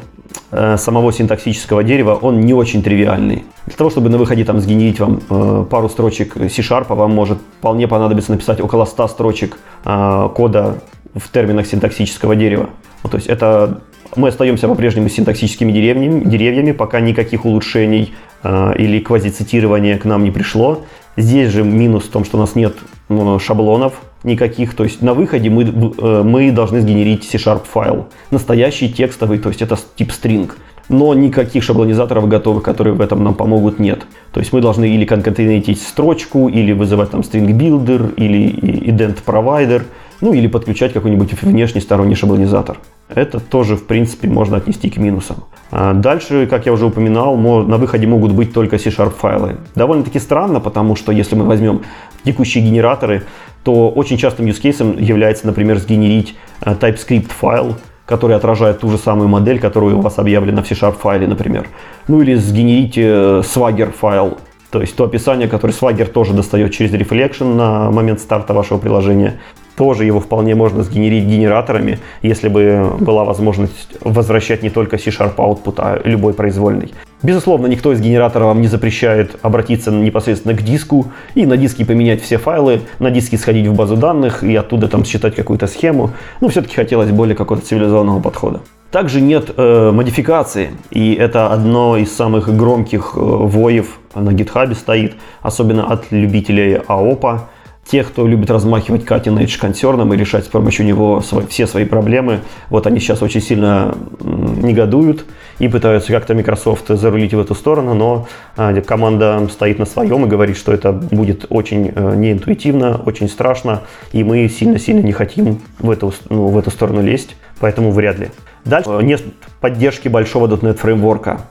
[0.51, 3.45] э, самого синтаксического дерева, он не очень тривиальный.
[3.67, 7.89] Для того, чтобы на выходе там сгенерить вам э, пару строчек C-Sharp, вам может вполне
[7.89, 10.79] понадобиться написать около 100 строчек кода
[11.15, 12.69] в терминах синтаксического дерева.
[13.11, 13.81] То есть это
[14.17, 20.31] мы остаемся по-прежнему синтаксическими деревьями, деревьями пока никаких улучшений э, или квазицитирования к нам не
[20.31, 20.83] пришло.
[21.17, 22.75] Здесь же минус в том, что у нас нет
[23.09, 24.75] ну, шаблонов никаких.
[24.75, 28.07] То есть на выходе мы, э, мы должны сгенерить C-Sharp файл.
[28.31, 30.51] Настоящий текстовый, то есть это тип string.
[30.89, 34.05] Но никаких шаблонизаторов готовых, которые в этом нам помогут, нет.
[34.33, 38.53] То есть мы должны или конкатенетить строчку, или вызывать там string builder, или
[38.91, 39.85] ident provider,
[40.23, 42.79] ну или подключать какой-нибудь внешний сторонний шаблонизатор
[43.15, 45.45] это тоже, в принципе, можно отнести к минусам.
[45.71, 49.57] А дальше, как я уже упоминал, на выходе могут быть только C-Sharp файлы.
[49.75, 51.83] Довольно-таки странно, потому что если мы возьмем
[52.25, 53.25] текущие генераторы,
[53.65, 58.99] то очень частым use case является, например, сгенерить э, TypeScript файл, который отражает ту же
[58.99, 61.69] самую модель, которая у вас объявлена в C-Sharp файле, например.
[62.09, 64.39] Ну или сгенерить э, Swagger файл,
[64.73, 69.39] то есть то описание, которое Swagger тоже достает через Reflection на момент старта вашего приложения
[69.77, 75.75] тоже его вполне можно сгенерить генераторами, если бы была возможность возвращать не только C-Sharp output,
[75.79, 76.93] а любой произвольный.
[77.23, 82.21] Безусловно, никто из генераторов вам не запрещает обратиться непосредственно к диску и на диске поменять
[82.23, 86.11] все файлы, на диске сходить в базу данных и оттуда там считать какую-то схему.
[86.41, 88.61] Но все-таки хотелось более какого-то цивилизованного подхода.
[88.93, 95.15] Также нет э, модификации, и это одно из самых громких э, воев на GitHub стоит,
[95.41, 97.49] особенно от любителей АОПа,
[97.91, 101.87] Те, кто любит размахивать cutting edge консерном и решать с помощью него свои, все свои
[101.87, 105.25] проблемы, вот они сейчас очень сильно негодуют
[105.59, 108.29] и пытаются как-то Microsoft зарулить в эту сторону, но
[108.59, 113.81] а, команда стоит на своем и говорит, что это будет очень э, неинтуитивно, очень страшно,
[114.13, 118.29] и мы сильно-сильно не хотим в эту, ну, в эту сторону лезть, поэтому вряд ли.
[118.65, 119.23] Дальше нет
[119.61, 121.43] поддержки большого .NET фреймворка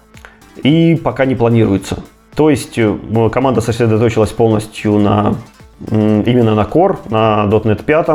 [0.64, 2.04] и пока не планируется.
[2.36, 2.96] То есть э,
[3.32, 5.36] команда сосредоточилась полностью на
[5.90, 8.08] именно на Core, на .NET 5,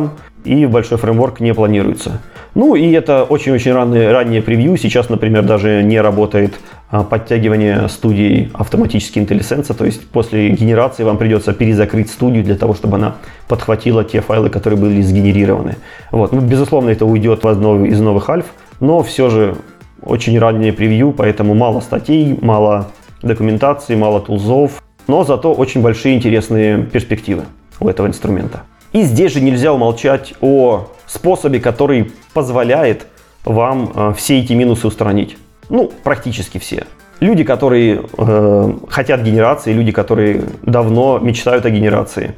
[0.45, 2.21] и большой фреймворк не планируется.
[2.55, 4.77] Ну и это очень-очень раннее, раннее превью.
[4.77, 6.55] Сейчас, например, даже не работает
[6.91, 12.75] а, подтягивание студии автоматически IntelliSense, то есть после генерации вам придется перезакрыть студию для того,
[12.75, 13.17] чтобы она
[13.49, 15.77] подхватила те файлы, которые были сгенерированы.
[16.13, 16.33] Вот.
[16.33, 18.47] Ну, безусловно, это уйдет в одно из новых альф,
[18.81, 19.57] но все же
[20.03, 22.89] очень раннее превью, поэтому мало статей, мало
[23.23, 27.45] документации, мало тулзов, но зато очень большие интересные перспективы
[27.81, 28.62] у этого инструмента.
[28.93, 33.07] И здесь же нельзя умолчать о способе, который позволяет
[33.45, 35.37] вам э, все эти минусы устранить.
[35.69, 36.87] Ну, практически все.
[37.21, 42.35] Люди, которые э, хотят генерации, люди, которые давно мечтают о генерации,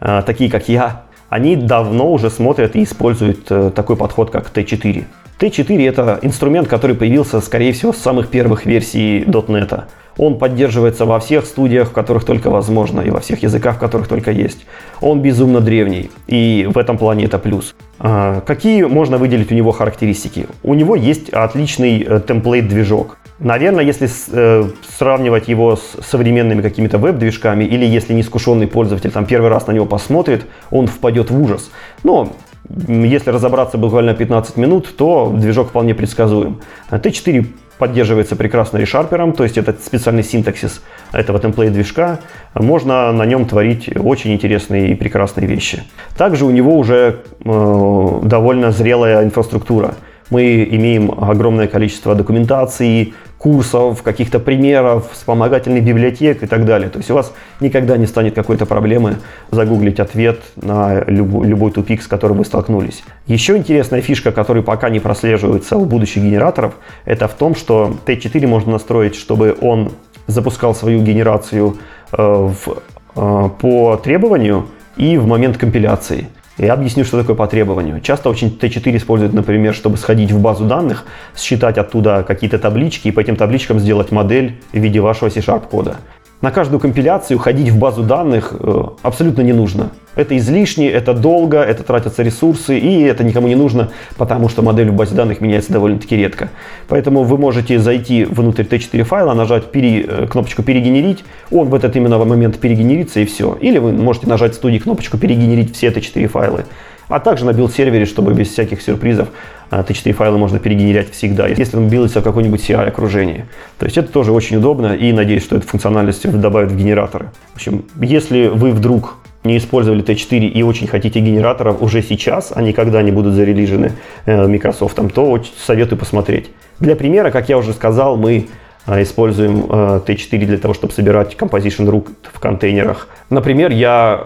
[0.00, 5.04] э, такие как я, они давно уже смотрят и используют э, такой подход, как T4.
[5.38, 9.84] T4 это инструмент, который появился, скорее всего, с самых первых версий .NET.
[10.16, 14.06] Он поддерживается во всех студиях, в которых только возможно, и во всех языках, в которых
[14.06, 14.64] только есть.
[15.00, 17.74] Он безумно древний, и в этом плане это плюс.
[17.98, 20.46] А, какие можно выделить у него характеристики?
[20.62, 23.18] У него есть отличный э, темплейт-движок.
[23.40, 29.50] Наверное, если э, сравнивать его с современными какими-то веб-движками, или если неискушенный пользователь там первый
[29.50, 31.72] раз на него посмотрит, он впадет в ужас.
[32.04, 32.32] Но
[32.68, 36.60] если разобраться буквально 15 минут, то движок вполне предсказуем.
[36.90, 37.46] T4
[37.78, 42.20] поддерживается прекрасно решарпером, то есть это специальный синтаксис этого темплейт-движка.
[42.54, 45.82] Можно на нем творить очень интересные и прекрасные вещи.
[46.16, 49.94] Также у него уже э, довольно зрелая инфраструктура.
[50.30, 56.88] Мы имеем огромное количество документации, курсов, каких-то примеров, вспомогательных библиотек и так далее.
[56.88, 59.16] То есть у вас никогда не станет какой-то проблемы
[59.50, 63.02] загуглить ответ на любой, любой тупик, с которым вы столкнулись.
[63.26, 66.72] Еще интересная фишка, которая пока не прослеживается у будущих генераторов,
[67.04, 69.92] это в том, что T4 можно настроить, чтобы он
[70.26, 71.76] запускал свою генерацию
[72.12, 72.78] э, в,
[73.14, 76.28] э, по требованию и в момент компиляции.
[76.56, 78.00] Я объясню, что такое по требованию.
[78.00, 81.04] Часто очень T4 используют, например, чтобы сходить в базу данных,
[81.36, 85.96] считать оттуда какие-то таблички и по этим табличкам сделать модель в виде вашего C-Sharp кода
[86.44, 89.92] на каждую компиляцию ходить в базу данных э, абсолютно не нужно.
[90.14, 94.90] Это излишне, это долго, это тратятся ресурсы, и это никому не нужно, потому что модель
[94.90, 96.50] в базе данных меняется довольно-таки редко.
[96.86, 101.96] Поэтому вы можете зайти внутрь T4 файла, нажать пере, э, кнопочку «Перегенерить», он в этот
[101.96, 103.56] именно момент перегенерится и все.
[103.62, 106.66] Или вы можете нажать в студии кнопочку «Перегенерить все T4 файлы»
[107.08, 109.28] а также на build -сервере, чтобы без всяких сюрпризов
[109.70, 113.46] T4 а, файлы можно перегенерять всегда, если он билдится в какой-нибудь CI-окружении.
[113.78, 117.30] То есть это тоже очень удобно и надеюсь, что эту функциональность добавят в генераторы.
[117.52, 122.72] В общем, если вы вдруг не использовали T4 и очень хотите генераторов уже сейчас, они
[122.72, 123.92] когда они будут зарелижены
[124.24, 126.50] э, Microsoft, то советую посмотреть.
[126.80, 128.48] Для примера, как я уже сказал, мы
[128.86, 133.08] э, используем э, T4 для того, чтобы собирать composition root в контейнерах.
[133.28, 134.24] Например, я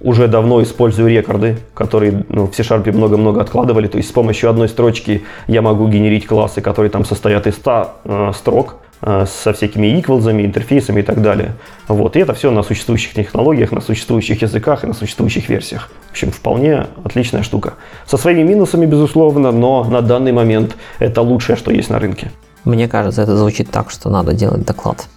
[0.00, 3.86] уже давно использую рекорды, которые ну, в C-Sharp много-много откладывали.
[3.86, 7.92] То есть с помощью одной строчки я могу генерить классы, которые там состоят из 100
[8.04, 11.52] э, строк э, со всякими equals'ами, интерфейсами и так далее.
[11.88, 12.16] Вот.
[12.16, 15.90] И это все на существующих технологиях, на существующих языках и на существующих версиях.
[16.08, 17.74] В общем, вполне отличная штука.
[18.06, 22.30] Со своими минусами, безусловно, но на данный момент это лучшее, что есть на рынке.
[22.64, 25.08] Мне кажется, это звучит так, что надо делать доклад.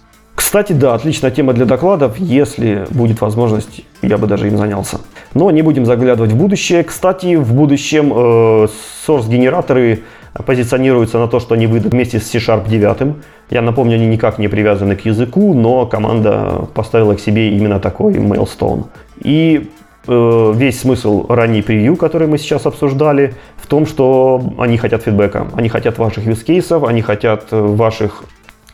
[0.54, 2.16] Кстати, да, отличная тема для докладов.
[2.16, 4.98] Если будет возможность, я бы даже им занялся.
[5.34, 6.84] Но не будем заглядывать в будущее.
[6.84, 8.68] Кстати, в будущем э,
[9.04, 10.04] source-генераторы
[10.46, 13.16] позиционируются на то, что они выйдут вместе с C-Sharp 9.
[13.50, 18.12] Я напомню, они никак не привязаны к языку, но команда поставила к себе именно такой
[18.14, 18.84] milestone.
[19.24, 19.70] И
[20.06, 25.48] э, весь смысл ранней превью, который мы сейчас обсуждали, в том, что они хотят фидбэка,
[25.56, 28.22] они хотят ваших use cases, они хотят ваших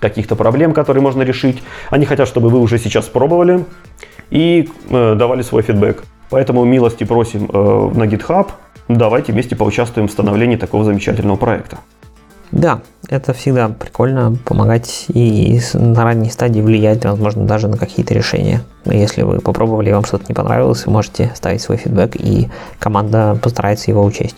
[0.00, 1.62] каких-то проблем, которые можно решить.
[1.90, 3.64] Они хотят, чтобы вы уже сейчас пробовали
[4.30, 6.02] и э, давали свой фидбэк.
[6.30, 8.48] Поэтому милости просим э, на GitHub.
[8.88, 11.78] Давайте вместе поучаствуем в становлении такого замечательного проекта.
[12.52, 18.62] Да, это всегда прикольно помогать и на ранней стадии влиять, возможно, даже на какие-то решения.
[18.84, 23.38] Если вы попробовали и вам что-то не понравилось, вы можете ставить свой фидбэк, и команда
[23.40, 24.36] постарается его учесть.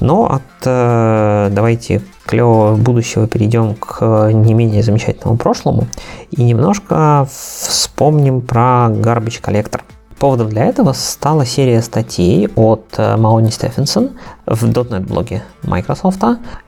[0.00, 5.86] Но от э, давайте клевого будущего перейдем к не менее замечательному прошлому
[6.30, 9.84] и немножко вспомним про garbage коллектор.
[10.18, 14.12] Поводом для этого стала серия статей от э, Маони Стефенсон
[14.46, 16.22] в .NET блоге Microsoft,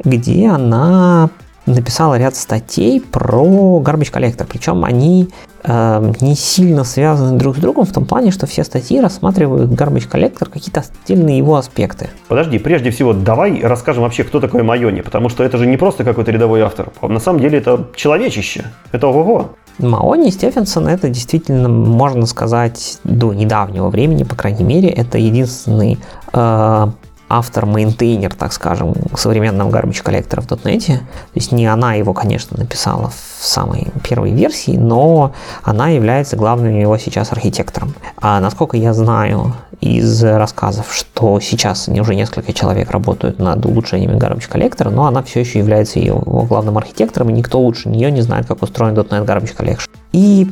[0.05, 1.31] где она
[1.65, 4.47] написала ряд статей про Garbage Collector.
[4.47, 5.31] Причем они
[5.65, 10.11] э, не сильно связаны друг с другом в том плане, что все статьи рассматривают Garbage
[10.11, 12.11] Collector какие-то отдельные его аспекты.
[12.29, 16.05] Подожди, прежде всего, давай расскажем вообще, кто такой Майони, потому что это же не просто
[16.05, 16.91] какой-то рядовой автор.
[17.01, 18.65] На самом деле это человечище.
[18.93, 19.55] Это ого-го.
[19.79, 25.99] Маони Стефенсон это действительно, можно сказать, до недавнего времени, по крайней мере, это единственный
[26.33, 26.89] э,
[27.29, 30.87] автор-мейнтейнер, так скажем, современного garbage коллектора в .NET.
[30.87, 31.03] То
[31.35, 36.97] есть не она его, конечно, написала в самой первой версии, но она является главным его
[36.99, 37.95] сейчас архитектором.
[38.17, 44.49] А насколько я знаю из рассказов, что сейчас уже несколько человек работают над улучшениями garbage
[44.49, 48.47] коллектора, но она все еще является его главным архитектором, и никто лучше нее не знает,
[48.47, 49.89] как устроен .NET Garbage Collection.
[50.13, 50.49] И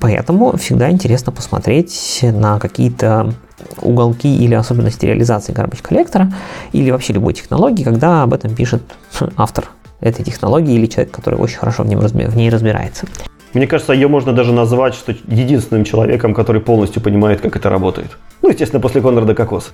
[0.00, 3.34] поэтому всегда интересно посмотреть на какие-то
[3.80, 6.32] уголки или особенности реализации garbage коллектора
[6.72, 8.82] или вообще любой технологии, когда об этом пишет
[9.36, 13.06] автор этой технологии или человек, который очень хорошо в, нем, в ней разбирается.
[13.54, 18.10] Мне кажется, ее можно даже назвать что единственным человеком, который полностью понимает, как это работает.
[18.42, 19.72] Ну, естественно, после Конрада Кокос.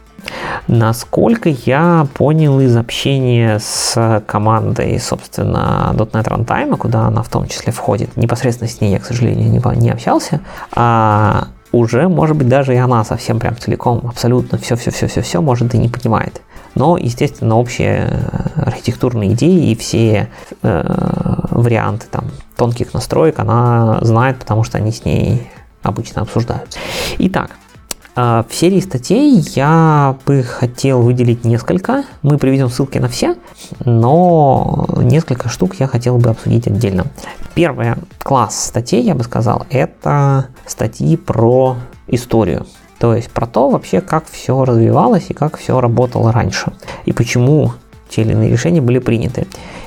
[0.69, 7.73] Насколько я понял из общения с командой, собственно, .NET Runtime, куда она в том числе
[7.73, 10.41] входит, непосредственно с ней я, к сожалению, не, не общался,
[10.73, 15.89] а уже, может быть, даже и она совсем прям целиком, абсолютно все-все-все-все-все, может, и не
[15.89, 16.41] понимает.
[16.75, 20.29] Но, естественно, общие э, архитектурные идеи и все
[20.63, 20.83] э,
[21.51, 25.49] варианты там, тонких настроек она знает, потому что они с ней
[25.83, 26.79] обычно обсуждаются.
[27.19, 27.51] Итак,
[28.15, 32.05] в серии статей я бы хотел выделить несколько.
[32.23, 33.37] Мы приведем ссылки на все,
[33.85, 37.07] но несколько штук я хотел бы обсудить отдельно.
[37.55, 42.67] Первый класс статей, я бы сказал, это статьи про историю.
[42.99, 46.73] То есть про то вообще, как все развивалось и как все работало раньше.
[47.05, 47.73] И почему
[48.09, 49.47] те или иные решения были приняты.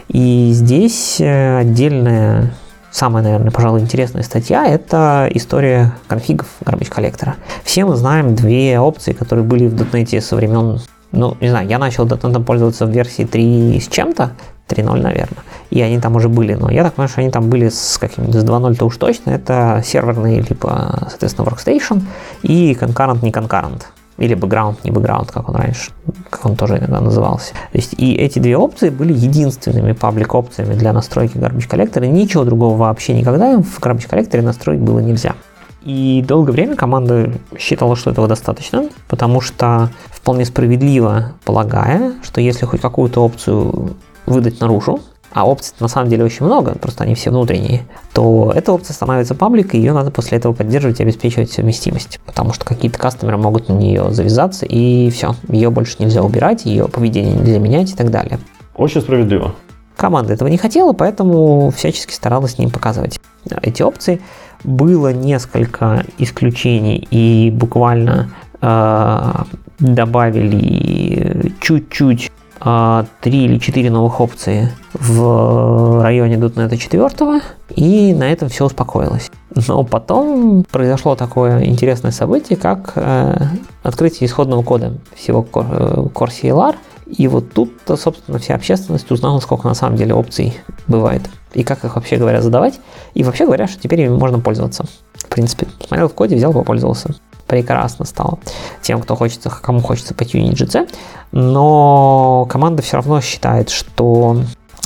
[0.10, 2.54] И здесь э, отдельная
[2.92, 7.36] самая, наверное, пожалуй, интересная статья– это история конфигов Garbage коллектора.
[7.64, 10.80] Все мы знаем две опции, которые были в .NET со времен,
[11.12, 14.32] ну, не знаю, я начал .NET пользоваться в версии 3 с чем-то,
[14.68, 17.70] 3.0, наверное, и они там уже были, но я так понимаю, что они там были
[17.70, 22.04] с каким-нибудь с 2.0-то уж точно, это серверный, либо, соответственно, workstation
[22.42, 23.84] и concurrent, не concurrent
[24.18, 25.92] или background, не background, как он раньше,
[26.30, 27.54] как он тоже иногда назывался.
[27.54, 32.10] То есть и эти две опции были единственными паблик опциями для настройки Garbage Collector, и
[32.10, 35.36] ничего другого вообще никогда в Garbage Collector настроить было нельзя.
[35.84, 42.66] И долгое время команда считала, что этого достаточно, потому что вполне справедливо полагая, что если
[42.66, 45.00] хоть какую-то опцию выдать наружу,
[45.32, 49.36] а опций на самом деле очень много, просто они все внутренние, то эта опция становится
[49.36, 53.70] паблик, и ее надо после этого поддерживать и обеспечивать совместимость, потому что какие-то кастомеры могут
[53.70, 58.10] на нее завязаться, и все, ее больше нельзя убирать, ее поведение нельзя менять и так
[58.10, 58.40] далее.
[58.76, 59.54] Очень справедливо.
[59.96, 63.20] Команда этого не хотела, поэтому всячески старалась не показывать
[63.64, 64.22] эти опции.
[64.64, 68.30] Было несколько исключений, и буквально
[68.62, 69.34] э,
[69.80, 77.42] добавили чуть-чуть а, три или четыре новых опции в районе .NET 4,
[77.76, 79.30] и на этом все успокоилось.
[79.68, 83.48] Но потом произошло такое интересное событие, как э,
[83.84, 89.74] открытие исходного кода всего Core CLR, и вот тут, собственно, вся общественность узнала, сколько на
[89.74, 91.22] самом деле опций бывает,
[91.54, 92.80] и как их вообще говоря задавать,
[93.14, 94.86] и вообще говоря, что теперь ими можно пользоваться.
[95.14, 97.16] В принципе, смотрел в коде, взял, попользовался
[97.48, 98.40] прекрасно стало
[98.82, 100.90] тем, кто хочется, кому хочется потюнить GC,
[101.32, 104.42] но команда все равно считает, что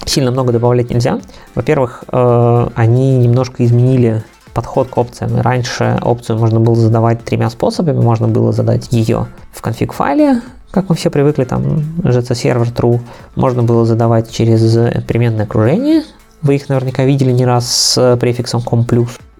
[0.06, 1.19] сильно много добавлять нельзя.
[1.56, 5.39] Во-первых, э, они немножко изменили подход к опциям.
[5.39, 8.00] Раньше опцию можно было задавать тремя способами.
[8.00, 13.02] Можно было задать ее в конфиг-файле, как мы все привыкли, там GC сервер true.
[13.36, 14.62] Можно было задавать через
[15.06, 16.04] переменное окружение.
[16.41, 18.86] Вы их наверняка видели не раз с префиксом com+.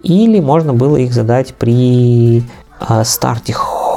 [0.02, 2.42] Или можно было их задать при
[3.04, 3.54] старте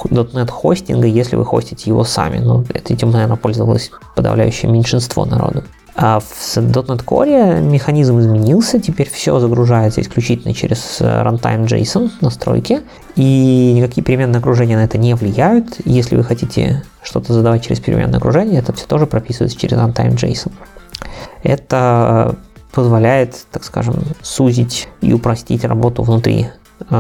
[0.10, 2.40] .NET хостинга, если вы хостите его сами.
[2.40, 5.64] Но ну, этим, наверное, пользовалось подавляющее меньшинство народу.
[5.98, 12.82] А в .NET Core механизм изменился, теперь все загружается исключительно через э, runtime JSON настройки,
[13.16, 15.78] и никакие переменные окружения на это не влияют.
[15.86, 20.52] Если вы хотите что-то задавать через переменное окружение, это все тоже прописывается через runtime JSON.
[21.44, 22.36] Это
[22.74, 26.48] позволяет, так скажем, сузить и упростить работу внутри
[26.90, 26.94] э,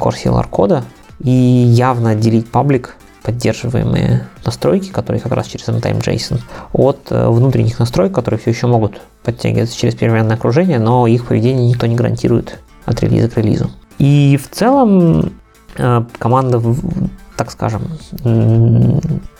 [0.00, 0.84] Core CLR кода,
[1.20, 6.40] и явно отделить паблик, поддерживаемые настройки, которые как раз через runtime JSON,
[6.72, 11.68] от э, внутренних настроек, которые все еще могут подтягиваться через переменное окружение, но их поведение
[11.68, 13.70] никто не гарантирует от релиза к релизу.
[13.98, 15.32] И в целом
[15.76, 16.62] э, команда,
[17.36, 17.82] так скажем,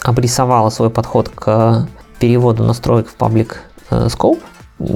[0.03, 1.89] обрисовала свой подход к
[2.19, 4.41] переводу настроек в паблик scope,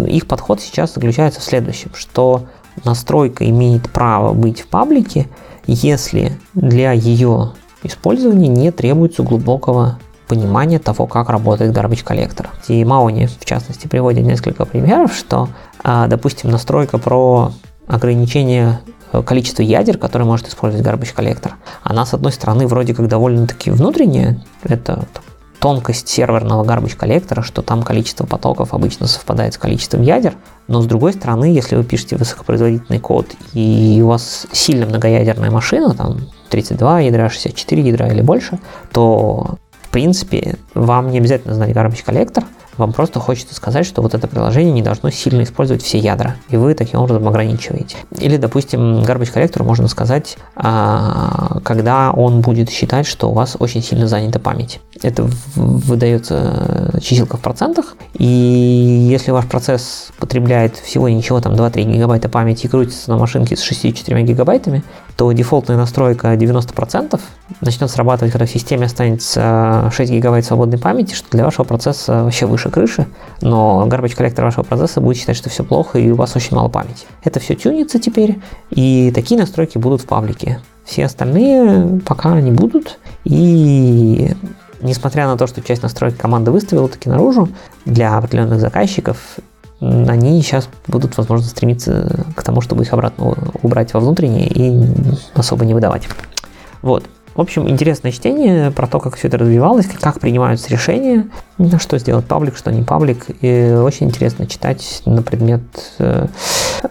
[0.06, 2.46] их подход сейчас заключается в следующем, что
[2.84, 5.28] настройка имеет право быть в паблике,
[5.66, 7.52] если для ее
[7.82, 9.98] использования не требуется глубокого
[10.28, 12.50] понимания того, как работает garbage коллектор.
[12.68, 15.48] И Маони, в частности, приводит несколько примеров, что,
[15.84, 17.52] а, допустим, настройка про
[17.86, 18.80] ограничение
[19.12, 23.70] э, количества ядер, которые может использовать garbage коллектор, она, с одной стороны, вроде как довольно-таки
[23.70, 25.04] внутренняя, это
[25.62, 30.34] тонкость серверного garbage коллектора, что там количество потоков обычно совпадает с количеством ядер,
[30.66, 35.94] но с другой стороны, если вы пишете высокопроизводительный код и у вас сильно многоядерная машина,
[35.94, 36.18] там
[36.50, 38.58] 32 ядра, 64 ядра или больше,
[38.92, 42.42] то в принципе вам не обязательно знать garbage коллектор,
[42.76, 46.56] вам просто хочется сказать, что вот это приложение не должно сильно использовать все ядра, и
[46.56, 47.96] вы таким образом ограничиваете.
[48.18, 53.82] Или, допустим, garbage коллектору можно сказать, а, когда он будет считать, что у вас очень
[53.82, 54.80] сильно занята память.
[55.02, 62.28] Это выдается чиселка в процентах, и если ваш процесс потребляет всего ничего, там 2-3 гигабайта
[62.28, 64.82] памяти и крутится на машинке с 64 гигабайтами,
[65.16, 67.20] то дефолтная настройка 90%
[67.60, 72.46] начнет срабатывать, когда в системе останется 6 гигабайт свободной памяти, что для вашего процесса вообще
[72.46, 73.06] выше крыши,
[73.40, 76.68] но garbage коллектор вашего процесса будет считать, что все плохо и у вас очень мало
[76.68, 77.06] памяти.
[77.24, 78.40] Это все тюнится теперь,
[78.70, 80.60] и такие настройки будут в паблике.
[80.84, 84.34] Все остальные пока не будут, и
[84.80, 87.48] несмотря на то, что часть настроек команда выставила таки наружу,
[87.84, 89.18] для определенных заказчиков
[89.82, 94.86] они сейчас будут, возможно, стремиться к тому, чтобы их обратно убрать во внутренние и
[95.34, 96.08] особо не выдавать.
[96.82, 97.04] Вот.
[97.34, 101.28] В общем, интересное чтение про то, как все это развивалось, как принимаются решения,
[101.80, 103.26] что сделать паблик, что не паблик.
[103.40, 105.62] И очень интересно читать на предмет
[105.98, 106.26] э,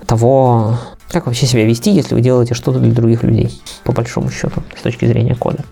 [0.07, 0.79] того,
[1.11, 4.81] как вообще себя вести, если вы делаете что-то для других людей, по большому счету, с
[4.81, 5.63] точки зрения кода.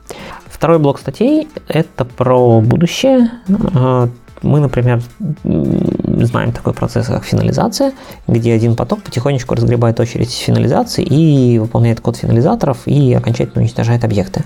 [0.46, 3.32] Второй блок статей– это про будущее.
[4.42, 5.02] Мы, например,
[5.44, 7.94] знаем такой процесс, как финализация,
[8.28, 14.44] где один поток потихонечку разгребает очередь финализации и выполняет код финализаторов и окончательно уничтожает объекты.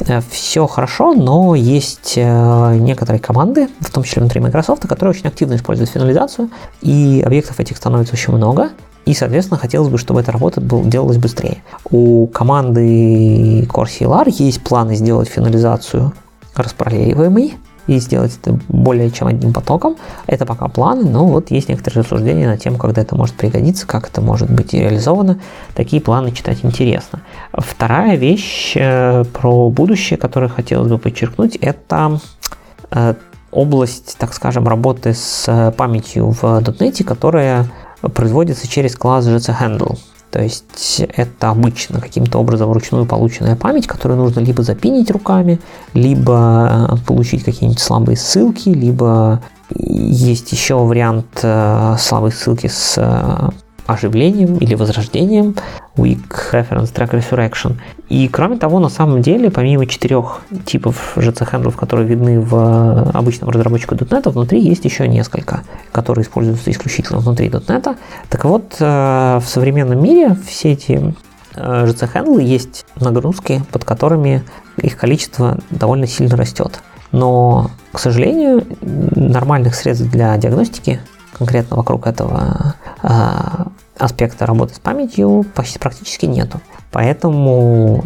[0.00, 5.26] Э, Все хорошо, но есть э, некоторые команды, в том числе внутри Microsoft, которые очень
[5.26, 6.50] активно используют финализацию,
[6.82, 8.70] и объектов этих становится очень много,
[9.06, 11.62] и, соответственно, хотелось бы, чтобы эта работа был, делалась быстрее.
[11.90, 16.12] У команды Core CLR есть планы сделать финализацию
[16.56, 17.54] распараллеливаемой,
[17.86, 19.96] и сделать это более чем одним потоком.
[20.26, 24.08] Это пока планы, но вот есть некоторые рассуждения на тему, когда это может пригодиться, как
[24.08, 25.40] это может быть реализовано.
[25.74, 27.20] Такие планы читать интересно.
[27.52, 32.20] Вторая вещь э, про будущее, которую хотелось бы подчеркнуть, это
[32.90, 33.14] э,
[33.50, 37.66] область, так скажем, работы с памятью в .NET, которая
[38.14, 39.52] производится через класс GC
[40.36, 45.58] то есть это обычно каким-то образом вручную полученная память, которую нужно либо запинить руками,
[45.94, 53.48] либо э, получить какие-нибудь слабые ссылки, либо есть еще вариант э, слабой ссылки с э,
[53.86, 55.54] оживлением или возрождением
[55.96, 57.76] Weak Reference Track Resurrection.
[58.08, 63.94] И кроме того, на самом деле, помимо четырех типов GC-хендлов, которые видны в обычном разработчике
[63.94, 65.62] .NET, внутри есть еще несколько,
[65.92, 67.96] которые используются исключительно внутри .NET.
[68.28, 71.14] Так вот, э, в современном мире все эти
[71.54, 74.42] GC-хендлы э, есть нагрузки, под которыми
[74.76, 76.80] их количество довольно сильно растет.
[77.12, 81.00] Но, к сожалению, нормальных средств для диагностики
[81.36, 83.08] конкретно вокруг этого э,
[83.98, 86.60] аспекта работы с памятью почти практически нету.
[86.92, 88.04] Поэтому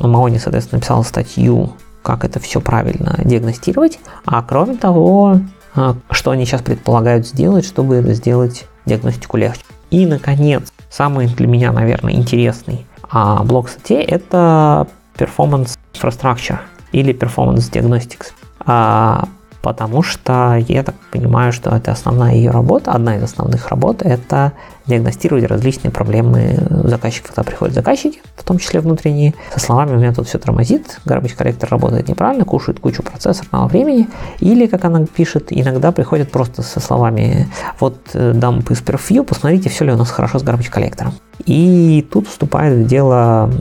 [0.00, 3.98] Маони, соответственно, написал статью, как это все правильно диагностировать.
[4.24, 5.40] А кроме того,
[5.76, 9.62] э, что они сейчас предполагают сделать, чтобы сделать диагностику легче.
[9.90, 16.58] И, наконец, самый для меня, наверное, интересный а, блок статей– это Performance Infrastructure
[16.92, 18.32] или Performance Diagnostics.
[18.60, 19.28] А,
[19.62, 24.52] потому что я так понимаю, что это основная ее работа, одна из основных работ, это
[24.86, 30.12] диагностировать различные проблемы заказчиков, когда приходят заказчики, в том числе внутренние, со словами «у меня
[30.12, 34.08] тут все тормозит, garbage коллектор работает неправильно, кушает кучу процессорного времени»,
[34.40, 37.48] или, как она пишет, иногда приходят просто со словами
[37.78, 41.14] «вот э, dump из perfview, посмотрите, все ли у нас хорошо с garbage коллектором».
[41.46, 43.52] И тут вступает в дело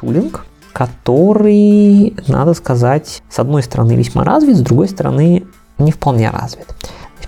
[0.00, 0.46] тулинг,
[0.76, 5.46] который, надо сказать, с одной стороны весьма развит, с другой стороны
[5.78, 6.66] не вполне развит.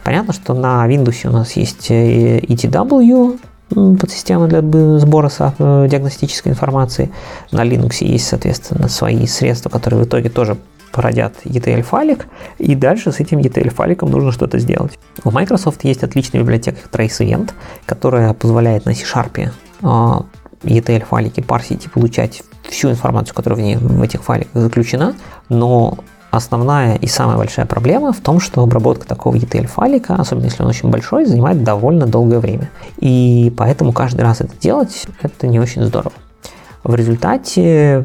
[0.05, 3.41] понятно, что на Windows у нас есть э, ETW,
[3.99, 4.61] подсистема для
[4.99, 7.11] сбора э, диагностической информации.
[7.51, 10.59] На Linux есть, соответственно, свои средства, которые в итоге тоже
[10.93, 12.27] породят ETL-файлик,
[12.59, 14.99] и дальше с этим ETL-файликом нужно что-то сделать.
[15.25, 17.53] У Microsoft есть отличная библиотека Trace Event,
[17.87, 19.53] которая позволяет на C-Sharp
[20.65, 25.15] ETL-файлики парсить и получать всю информацию, которая в, ней, в этих файликах заключена,
[25.49, 25.99] но
[26.31, 30.91] основная и самая большая проблема в том, что обработка такого ETL-файлика, особенно если он очень
[30.91, 32.71] большой, занимает довольно долгое время.
[32.99, 36.13] И поэтому каждый раз это делать, это не очень здорово.
[36.85, 38.05] В результате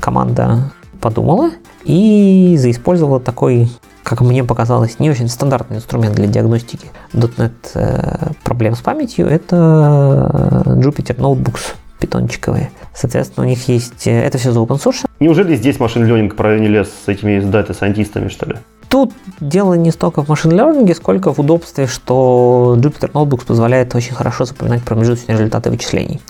[0.00, 1.50] команда подумала
[1.84, 3.70] и заиспользовала такой,
[4.02, 9.28] как мне показалось, не очень стандартный инструмент для диагностики .NET э, проблем с памятью.
[9.28, 12.70] Это Jupyter Notebooks питончиковые.
[12.94, 14.06] Соответственно, у них есть...
[14.06, 15.06] Э, это все за open source.
[15.20, 18.56] Неужели здесь машин ленинг провели с этими дата-сайентистами, что ли?
[18.88, 24.14] Тут дело не столько в машин learning, сколько в удобстве, что Jupyter Notebooks позволяет очень
[24.14, 26.20] хорошо запоминать промежуточные результаты вычислений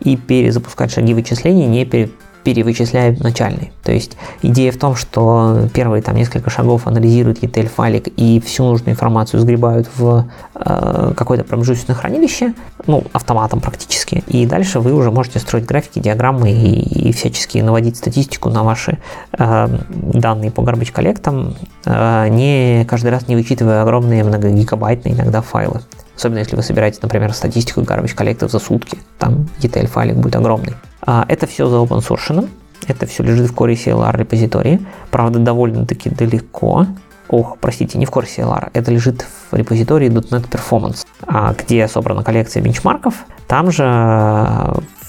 [0.00, 2.12] и перезапускать шаги вычислений, не перед
[2.46, 3.72] перевычисляют начальный.
[3.82, 8.62] То есть идея в том, что первые там несколько шагов анализируют ETL файлик и всю
[8.62, 12.54] нужную информацию сгребают в э, какое-то промежуточное хранилище,
[12.86, 14.22] ну, автоматом практически.
[14.28, 18.98] И дальше вы уже можете строить графики, диаграммы и, и всячески наводить статистику на ваши
[19.36, 25.80] э, данные по garbage коллектам, э, не каждый раз не вычитывая огромные многогигабайтные иногда файлы.
[26.16, 28.98] Особенно если вы собираете, например, статистику garbage коллектов за сутки.
[29.18, 30.74] Там ETL файлик будет огромный.
[31.06, 32.48] А, это все за open source.
[32.88, 34.84] Это все лежит в Core CLR репозитории.
[35.10, 36.86] Правда, довольно-таки далеко.
[37.28, 38.70] Ох, простите, не в Core CLR.
[38.72, 43.14] Это лежит в репозитории .NET Performance, а, где собрана коллекция бенчмарков.
[43.48, 43.84] Там же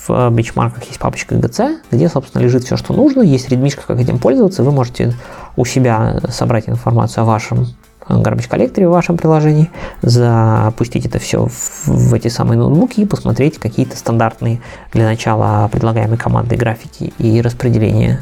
[0.08, 3.22] в бенчмарках есть папочка GC, где, собственно, лежит все, что нужно.
[3.22, 4.64] Есть редмишка, как этим пользоваться.
[4.64, 5.14] Вы можете
[5.56, 7.68] у себя собрать информацию о вашем
[8.10, 9.70] garbage коллекторе в вашем приложении,
[10.02, 14.62] запустить это все в, в эти самые ноутбуки и посмотреть какие-то стандартные
[14.94, 18.22] для начала предлагаемые команды графики и распределения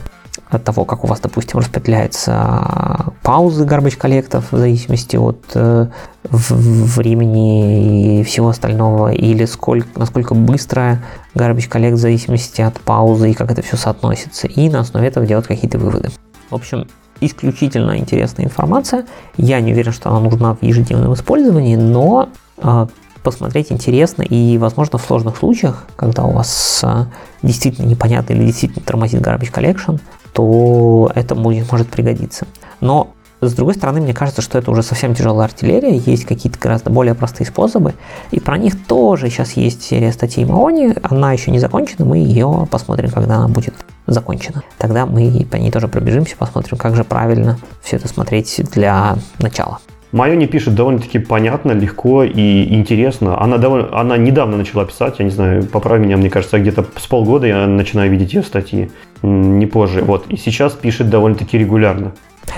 [0.50, 5.88] от того, как у вас, допустим, распределяются паузы garbage коллектов в зависимости от э,
[6.24, 11.02] времени и всего остального, или сколько, насколько быстро
[11.34, 15.26] garbage коллект в зависимости от паузы и как это все соотносится, и на основе этого
[15.26, 16.10] делать какие-то выводы.
[16.50, 16.88] В общем,
[17.22, 19.06] исключительно интересная информация.
[19.38, 22.88] Я не уверен, что она нужна в ежедневном использовании, но э,
[23.24, 27.06] посмотреть интересно и, возможно, в сложных случаях, когда у вас э,
[27.42, 30.00] действительно непонятно или действительно тормозит garbage collection,
[30.34, 32.46] то это будет, может пригодиться.
[32.82, 33.14] Но
[33.50, 37.16] с другой стороны, мне кажется, что это уже совсем тяжелая артиллерия, есть какие-то гораздо более
[37.16, 37.94] простые способы,
[38.32, 42.68] и про них тоже сейчас есть серия статей Маони, она еще не закончена, мы ее
[42.70, 43.74] посмотрим, когда она будет
[44.08, 44.64] закончена.
[44.78, 49.80] Тогда мы по ней тоже пробежимся, посмотрим, как же правильно все это смотреть для начала.
[50.12, 53.42] Майо не пишет довольно-таки понятно, легко и интересно.
[53.42, 57.06] Она, довольно, она недавно начала писать, я не знаю, поправь меня, мне кажется, где-то с
[57.06, 58.90] полгода я начинаю видеть ее статьи,
[59.24, 60.04] не позже.
[60.04, 62.14] Вот, и сейчас пишет довольно-таки регулярно.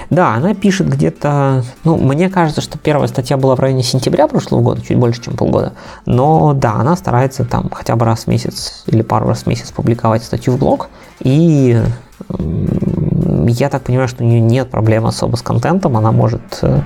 [0.10, 4.62] Да, она пишет где-то, ну, мне кажется, что первая статья была в районе сентября прошлого
[4.62, 5.74] года, чуть больше, чем полгода.
[6.06, 9.72] Но да, она старается там хотя бы раз в месяц или пару раз в месяц
[9.72, 10.90] публиковать статью в блог.
[11.20, 11.82] И
[12.30, 16.82] я так понимаю, что у нее нет проблем особо с контентом, она может э,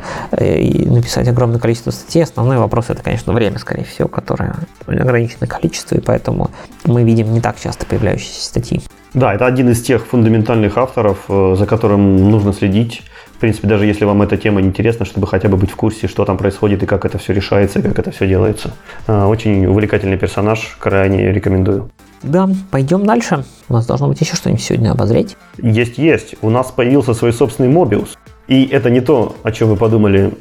[0.86, 2.24] написать огромное количество статей.
[2.24, 6.52] Основной вопрос это, конечно, время, скорее всего, которое ограниченное количество, и поэтому
[6.86, 8.82] мы видим не так часто появляющиеся статьи.
[9.14, 13.04] Да, это один из тех фундаментальных авторов, э, за которым нужно следить.
[13.36, 16.26] В принципе, даже если вам эта тема интересна, чтобы хотя бы быть в курсе, что
[16.26, 18.72] там происходит и как это все решается, и как это все делается.
[19.08, 21.90] Э, очень увлекательный персонаж, крайне рекомендую.
[22.24, 23.44] Да, пойдем дальше.
[23.68, 25.38] У нас должно быть еще что-нибудь сегодня обозреть.
[25.58, 26.36] Есть, есть.
[26.42, 28.10] У нас появился свой собственный Mobius.
[28.48, 30.34] И это не то, о чем вы подумали,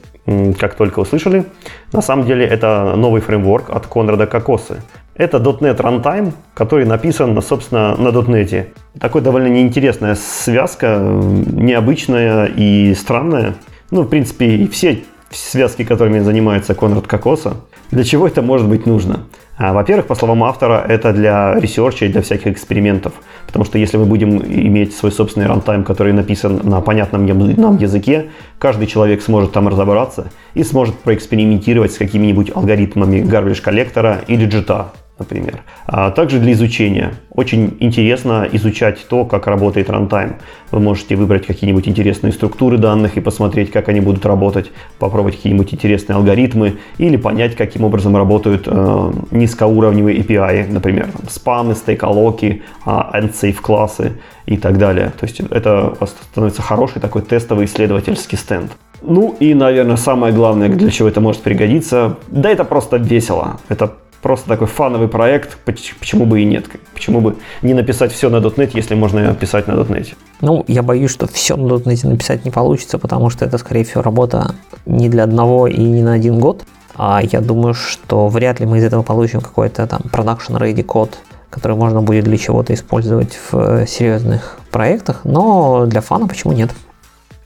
[0.59, 1.45] как только услышали.
[1.93, 4.83] На самом деле это новый фреймворк от Конрада Кокосы.
[5.15, 8.69] Это .NET Runtime, который написан, собственно, на .NET.
[8.99, 13.55] Такой довольно неинтересная связка, необычная и странная.
[13.91, 17.55] Ну, в принципе, все связки, которыми занимается Конрад Кокоса.
[17.91, 19.27] Для чего это может быть нужно?
[19.63, 23.13] А, во-первых, по словам автора, это для research а и для всяких экспериментов.
[23.47, 28.31] Потому что если мы будем иметь свой собственный runtime, который написан на понятном нам языке,
[28.59, 34.47] каждый человек сможет там разобраться и сможет проэкспериментировать с какими-нибудь алгоритмами garbage collector а или
[34.47, 35.63] JIT а например.
[35.87, 37.13] А также для изучения.
[37.31, 40.37] Очень интересно изучать то, как работает runtime.
[40.73, 45.73] Вы можете выбрать какие-нибудь интересные структуры данных и посмотреть, как они будут работать, попробовать какие-нибудь
[45.73, 53.63] интересные алгоритмы или понять, каким образом работают э, низкоуровневые API, например, спамы, стейколоки, end-safe а,
[53.63, 54.13] классы
[54.47, 55.13] и так далее.
[55.19, 55.95] То есть это
[56.33, 58.73] становится хороший такой тестовый исследовательский стенд.
[59.03, 63.59] Ну и, наверное, самое главное, для чего это может пригодиться, да это просто весело.
[63.69, 66.67] Это просто такой фановый проект, почему бы и нет?
[66.95, 70.15] Почему бы не написать все на .NET, если можно писать на .NET?
[70.41, 74.03] Ну, я боюсь, что все на .NET написать не получится, потому что это, скорее всего,
[74.03, 74.55] работа
[74.87, 76.65] не для одного и не на один год.
[76.97, 81.19] А я думаю, что вряд ли мы из этого получим какой-то там production ready код
[81.51, 86.71] который можно будет для чего-то использовать в э, серьезных проектах, но для фана почему нет?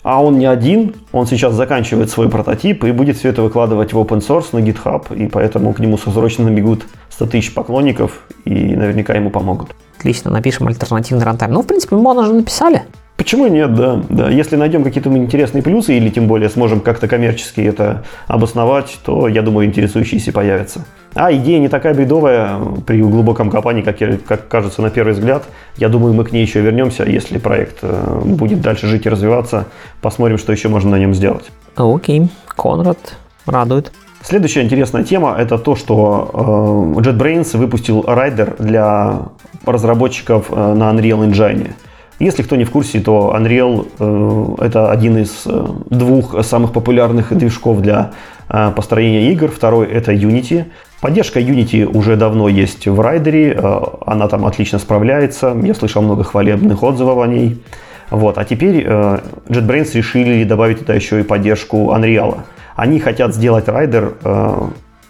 [0.05, 3.99] А он не один, он сейчас заканчивает свой прототип и будет все это выкладывать в
[3.99, 9.15] open source на GitHub, и поэтому к нему срочно набегут 100 тысяч поклонников и наверняка
[9.15, 9.75] ему помогут.
[9.99, 11.53] Отлично, напишем альтернативный рантайм.
[11.53, 12.83] Ну, в принципе, мы уже написали.
[13.17, 14.29] Почему нет, да, да.
[14.29, 19.41] Если найдем какие-то интересные плюсы или тем более сможем как-то коммерчески это обосновать, то, я
[19.41, 20.85] думаю, интересующиеся появятся.
[21.15, 25.45] А идея не такая бредовая при глубоком копании, как, как кажется на первый взгляд.
[25.77, 29.67] Я думаю, мы к ней еще вернемся, если проект э, будет дальше жить и развиваться.
[30.01, 31.53] Посмотрим, что еще можно на нем сделать.
[31.77, 32.99] Окей, Конрад
[33.47, 33.93] радует.
[34.23, 39.29] Следующая интересная тема– это то, что э, JetBrains выпустил райдер для
[39.65, 41.75] разработчиков э, на Unreal Engine.
[42.19, 45.47] Если кто не в курсе, то Unreal это один из
[45.91, 48.13] двух самых популярных движков для
[48.47, 49.51] построения игр.
[49.51, 50.67] Второй это Unity.
[51.05, 55.55] Поддержка Unity уже давно есть в райдере, э, она там отлично справляется.
[55.63, 57.63] Я слышал много хвалебных отзывов о ней.
[58.09, 58.39] Вот.
[58.39, 62.39] А теперь э, JetBrains решили добавить туда еще и поддержку Unreal.
[62.75, 64.63] Они хотят сделать райдер, э,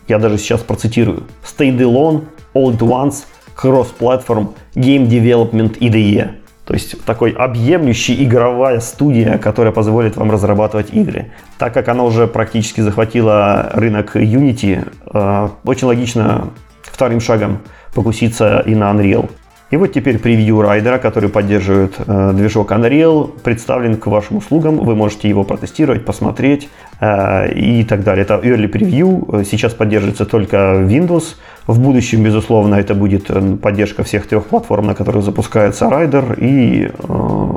[0.09, 2.24] я даже сейчас процитирую, Stay alone,
[2.55, 3.26] all at once,
[3.57, 6.28] cross-platform, game development IDE.
[6.65, 11.31] То есть такой объемлющий игровая студия, которая позволит вам разрабатывать игры.
[11.59, 16.51] Так как она уже практически захватила рынок Unity, э, очень логично
[16.83, 17.59] вторым шагом
[17.95, 19.31] покуситься и на Unreal.
[19.71, 24.77] И вот теперь превью райдера, который поддерживает э, движок Unreal, представлен к вашим услугам.
[24.79, 26.69] Вы можете его протестировать, посмотреть
[27.01, 28.23] э, и так далее.
[28.23, 29.45] Это early preview.
[29.45, 31.37] Сейчас поддерживается только Windows.
[31.67, 36.35] В будущем, безусловно, это будет э, поддержка всех трех платформ, на которых запускается Rider.
[36.39, 37.55] И, э,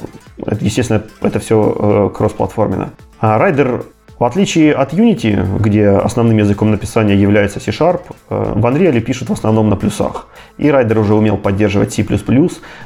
[0.61, 2.91] естественно, это все э, кроссплатформенно.
[3.19, 3.83] А Rider
[4.17, 9.69] в отличие от Unity, где основным языком написания является C-Sharp, в Unreal пишут в основном
[9.69, 10.27] на плюсах.
[10.57, 12.03] И Rider уже умел поддерживать C++,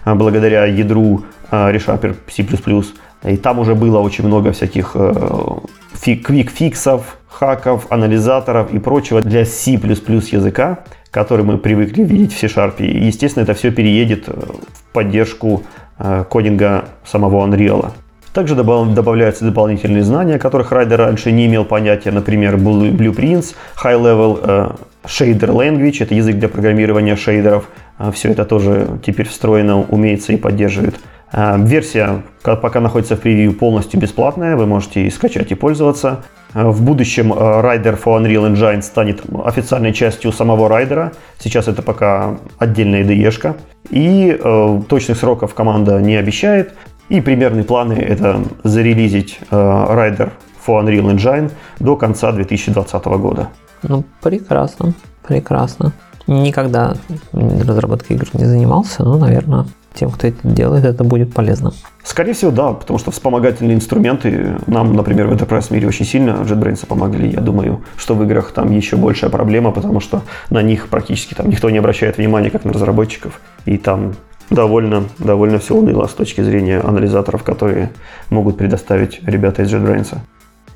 [0.05, 2.45] благодаря ядру ReSharper C++.
[3.31, 4.93] И там уже было очень много всяких
[6.03, 10.79] квик-фиксов, хаков, анализаторов и прочего для C++ языка,
[11.11, 12.75] который мы привыкли видеть в C-Sharp.
[12.79, 15.63] И, естественно, это все переедет в поддержку
[16.29, 17.91] кодинга самого Unreal.
[18.33, 24.69] Также добавляются дополнительные знания, которых Райдер раньше не имел понятия, например, Blueprints, High Level э,
[25.05, 27.67] Shader Language, это язык для программирования шейдеров.
[27.99, 30.95] Э, Все это тоже теперь встроено, умеется и поддерживает.
[31.33, 36.23] Э, версия пока находится в превью полностью бесплатная, вы можете и скачать и пользоваться.
[36.53, 41.13] В будущем Rider for Unreal Engine станет официальной частью самого Райдера.
[41.39, 43.55] Сейчас это пока отдельная IDE-шка.
[43.89, 46.73] И э, точных сроков команда не обещает,
[47.09, 50.31] и примерные планы– это зарелизить э, Rider
[50.65, 53.49] for Unreal Engine до конца 2020 года.
[53.83, 54.93] Ну, прекрасно,
[55.27, 55.91] прекрасно.
[56.27, 56.93] Никогда
[57.33, 61.73] разработкой игр не занимался, но, наверное, тем, кто это делает, это будет полезно.
[62.03, 66.85] Скорее всего, да, потому что вспомогательные инструменты нам, например, в Enterprise мире очень сильно JetBrains
[66.85, 67.29] помогли.
[67.29, 71.49] Я думаю, что в играх там еще большая проблема, потому что на них практически там
[71.49, 73.39] никто не обращает внимания, как на разработчиков.
[73.65, 74.15] И там
[74.49, 77.91] довольно, довольно все уныло с точки зрения анализаторов, которые
[78.29, 80.17] могут предоставить ребята из JetBrains.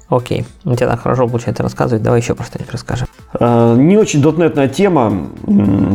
[0.07, 3.07] Окей, у тебя так хорошо получается рассказывать, давай еще про что-нибудь расскажем.
[3.34, 5.30] А, не очень дотнетная тема.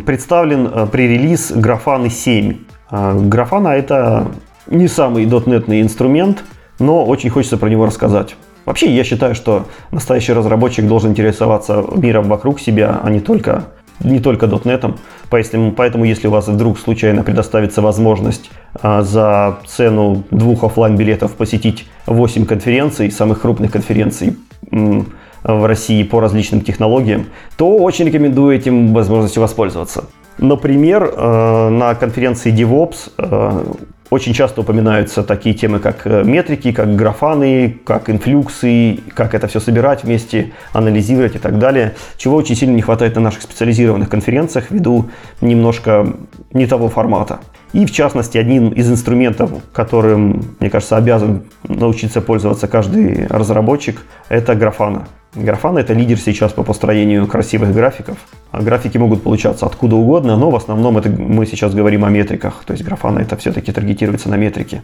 [0.04, 2.56] Представлен а, пререлиз Grafana 7.
[2.90, 4.28] Grafana это
[4.66, 6.42] не самый дотнетный инструмент,
[6.78, 8.36] но очень хочется про него рассказать.
[8.66, 13.64] Вообще, я считаю, что настоящий разработчик должен интересоваться миром вокруг себя, а не только
[14.02, 14.94] не только .NET.
[15.28, 21.34] Поэтому, поэтому если у вас вдруг случайно предоставится возможность а, за цену двух офлайн билетов
[21.34, 24.36] посетить 8 конференций, самых крупных конференций
[24.70, 27.26] в России по различным технологиям,
[27.56, 30.04] то очень рекомендую этим возможностью воспользоваться.
[30.40, 33.64] Например, э, на конференции DevOps э,
[34.08, 39.60] очень часто упоминаются такие темы, как э, метрики, как графаны, как инфлюксы, как это все
[39.60, 44.70] собирать вместе, анализировать и так далее, чего очень сильно не хватает на наших специализированных конференциях
[44.70, 45.10] ввиду
[45.42, 46.14] немножко
[46.54, 47.40] не того формата.
[47.74, 54.54] И в частности, одним из инструментов, которым, мне кажется, обязан научиться пользоваться каждый разработчик, это
[54.54, 55.06] графана.
[55.34, 58.18] Графана это лидер сейчас по построению красивых графиков.
[58.50, 62.64] А графики могут получаться откуда угодно, но в основном это мы сейчас говорим о метриках.
[62.66, 64.82] То есть графана это все-таки таргетируется на метрики.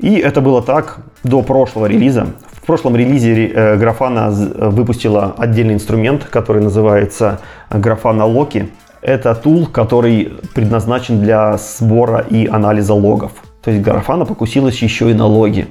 [0.00, 2.28] И это было так до прошлого релиза.
[2.52, 8.68] В прошлом релизе э, Grafana выпустила отдельный инструмент, который называется Grafana Loki.
[9.02, 13.32] Это тул, который предназначен для сбора и анализа логов.
[13.62, 15.66] То есть Grafana покусилась еще и на логи.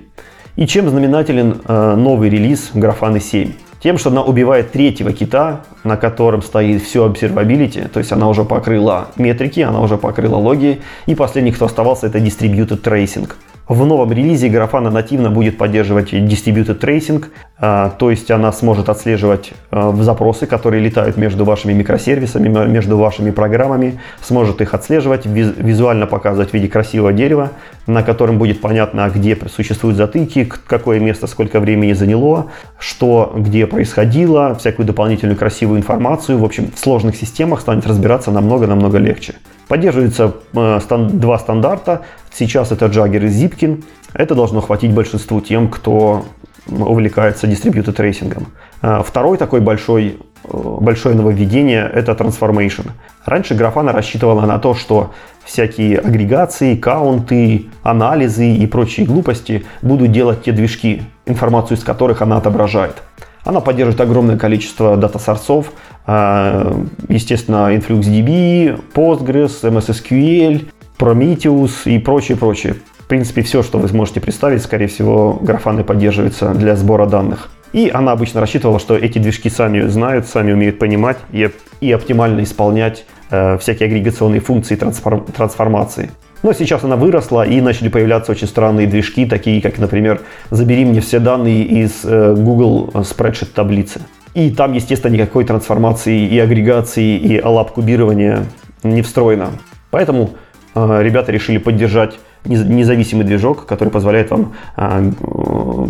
[0.55, 3.53] И чем знаменателен э, новый релиз Grafana 7?
[3.82, 8.43] Тем, что она убивает третьего кита, на котором стоит все observability, то есть она уже
[8.43, 13.30] покрыла метрики, она уже покрыла логи, и последний, кто оставался, это distributed tracing.
[13.68, 17.26] В новом релизе Grafana нативно будет поддерживать distributed tracing,
[17.59, 23.32] а, то есть она сможет отслеживать а, запросы, которые летают между вашими микросервисами, между вашими
[23.32, 27.51] программами, сможет их отслеживать, визуально показывать в виде красивого дерева,
[27.88, 32.47] на котором будет понятно, где существуют затыки, какое место сколько времени заняло,
[32.80, 36.38] что где происходило, всякую дополнительную красивую информацию.
[36.38, 39.36] В общем, в сложных системах станет разбираться намного-намного легче.
[39.68, 42.01] Поддерживаются э, два стандарта.
[42.32, 43.84] Сейчас это Jaeger и Zipkin.
[44.13, 46.26] Это должно хватить большинству тем, кто
[46.70, 48.47] увлекается distributed tracing ом.
[48.82, 52.91] Э, второй такой большой, э, большое нововведение– это Transformation.
[53.26, 55.11] Раньше Grafana рассчитывала на то, что
[55.43, 62.38] всякие агрегации, каунты, анализы и прочие глупости будут делать те движки, информацию из которых она
[62.38, 63.01] отображает.
[63.43, 65.72] Она поддерживает огромное количество дата-сорсов,
[66.07, 70.65] естественно, InfluxDB, Postgres, MSSQL,
[70.97, 72.75] Prometheus и прочее, прочее.
[72.99, 77.49] В принципе, все, что вы сможете представить, скорее всего, графаны поддерживаются для сбора данных.
[77.73, 81.49] И она обычно рассчитывала, что эти движки сами знают, сами умеют понимать и,
[81.81, 86.09] и оптимально исполнять э, всякие агрегационные функции трансформ, трансформации.
[86.43, 91.01] Но сейчас она выросла и начали появляться очень странные движки, такие как, например, «Забери мне
[91.01, 94.01] все данные из э, Google Spreadsheet таблицы».
[94.38, 98.45] И там, естественно, никакой трансформации и агрегации, и алаб-кубирования
[98.83, 99.49] не встроено.
[99.89, 100.35] Поэтому
[100.75, 105.11] э, ребята решили поддержать независимый движок, который позволяет вам э,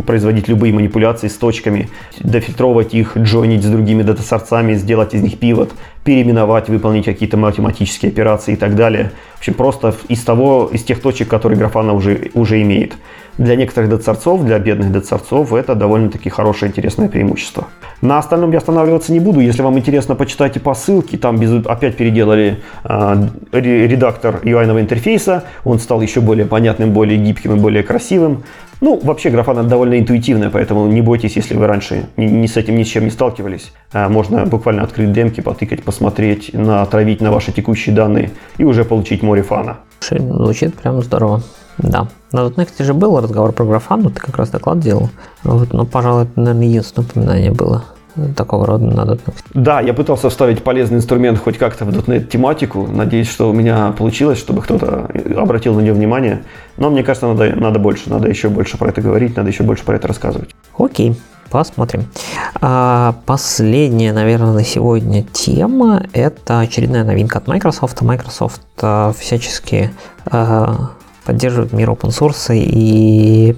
[0.06, 1.90] производить любые манипуляции с точками,
[2.20, 5.72] дофильтровать их, джойнить с другими дата-сорцами, сделать из них пивот,
[6.04, 9.12] переименовать, выполнить какие-то математические операции и так далее.
[9.36, 12.94] В общем, просто из того, из тех точек, которые Grafana уже, уже имеет.
[13.38, 17.68] Для некоторых децарцов, для бедных децарцов это довольно-таки хорошее, интересное преимущество.
[18.02, 19.42] На остальном я останавливаться не буду.
[19.42, 21.18] Если вам интересно, почитайте по ссылке.
[21.18, 25.44] Там без, опять переделали э, редактор UI интерфейса.
[25.64, 28.44] Он стал еще более понятным, более гибким и более красивым.
[28.80, 32.76] Ну, вообще графана довольно интуитивная, поэтому не бойтесь, если вы раньше ни, ни с этим
[32.76, 33.72] ни с чем не сталкивались.
[33.92, 39.24] А, можно буквально открыть демки, потыкать, посмотреть, натравить на ваши текущие данные и уже получить
[39.24, 39.78] море фана.
[40.02, 41.42] Звучит прям здорово.
[41.80, 42.08] Да.
[42.32, 45.10] На .NEXT же был разговор про графану, ты как раз доклад делал.
[45.44, 47.84] Вот, но, пожалуй, это, наверное, единственное упоминание было
[48.36, 49.20] такого рода на .NET.
[49.54, 52.88] Да, я пытался вставить полезный инструмент хоть как-то в .NET тематику.
[52.88, 56.44] Надеюсь, что у меня получилось, чтобы кто-то обратил на нее внимание.
[56.78, 59.84] Но мне кажется, надо, надо больше, надо еще больше про это говорить, надо еще больше
[59.84, 60.50] про это рассказывать.
[60.78, 61.16] Окей.
[61.50, 62.06] Посмотрим.
[62.60, 68.02] А, последняя, наверное, на сегодня тема– это очередная новинка от Microsoft.
[68.02, 69.92] Microsoft а, всячески
[70.26, 70.92] а,
[71.26, 73.56] поддерживают мир open source и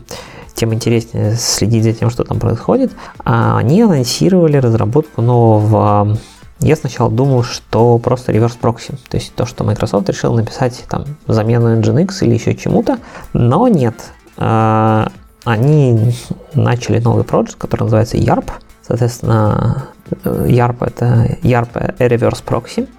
[0.60, 2.92] тем интереснее следить за тем, что там происходит.
[3.24, 6.18] А они анонсировали разработку нового
[6.62, 11.06] я сначала думал, что просто реверс прокси, то есть то, что Microsoft решил написать там
[11.26, 13.00] замену Nginx или еще чему-то,
[13.32, 13.96] но нет.
[14.36, 15.10] А,
[15.46, 16.14] они
[16.54, 18.52] начали новый проект, который называется YARP.
[18.86, 19.86] Соответственно,
[20.26, 22.90] YARP это YARP Reverse Proxy.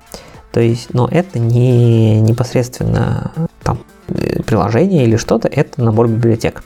[0.52, 3.30] То есть, но это не непосредственно
[3.62, 3.80] там
[4.46, 6.64] приложение или что-то, это набор библиотек,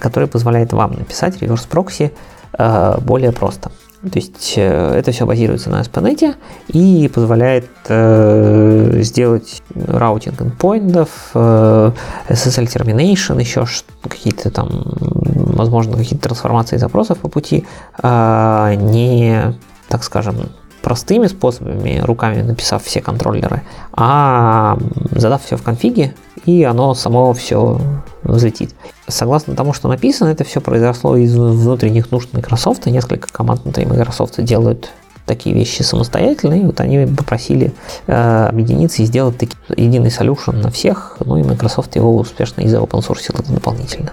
[0.00, 2.12] который позволяет вам написать reverse proxy
[2.58, 3.70] э, более просто.
[4.02, 6.34] То есть э, это все базируется на ASP.NET
[6.68, 11.92] и позволяет э, сделать routing endpoint ов, э,
[12.28, 13.64] SSL termination, еще
[14.02, 17.64] какие-то там, возможно, какие-то трансформации запросов по пути,
[18.02, 19.54] э, не,
[19.88, 20.48] так скажем,
[20.82, 23.62] простыми способами, руками написав все контроллеры,
[23.92, 24.78] а
[25.12, 26.14] задав все в конфиге,
[26.44, 27.80] и оно само все
[28.22, 28.74] взлетит.
[29.08, 32.86] Согласно тому, что написано, это все произошло из внутренних нужд Microsoft.
[32.86, 34.90] Несколько команд внутри Microsoft делают
[35.26, 37.72] такие вещи самостоятельно, и вот они попросили
[38.06, 42.74] э, объединиться и сделать таки, единый solution на всех, ну и Microsoft его успешно из
[42.74, 44.12] open source дополнительно.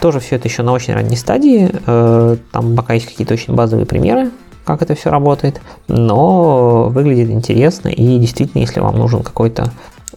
[0.00, 3.86] Тоже все это еще на очень ранней стадии, э, там пока есть какие-то очень базовые
[3.86, 4.30] примеры,
[4.64, 9.70] как это все работает, но выглядит интересно, и действительно, если вам нужен какой-то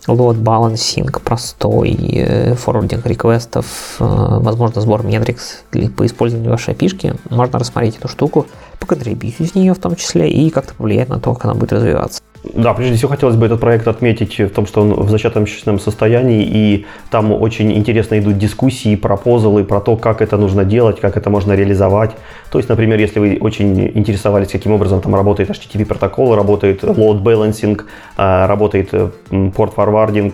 [0.08, 4.06] load balancing простой, форвардинг реквестов, э,
[4.40, 8.48] возможно, сбор метрикс для, по использованию вашей API, можно рассмотреть эту штуку,
[8.80, 12.22] поконтрибьютить из нее в том числе и как-то повлиять на то, как она будет развиваться.
[12.44, 16.44] Да, прежде всего хотелось бы этот проект отметить в том, что он в зачаточном состоянии,
[16.44, 21.30] и там очень интересно идут дискуссии, пропозалы про то, как это нужно делать, как это
[21.30, 22.12] можно реализовать.
[22.52, 27.24] То есть, например, если вы очень интересовались, каким образом там работает HTTP протокол, работает load
[27.24, 27.82] balancing,
[28.18, 30.34] а, работает port forwarding,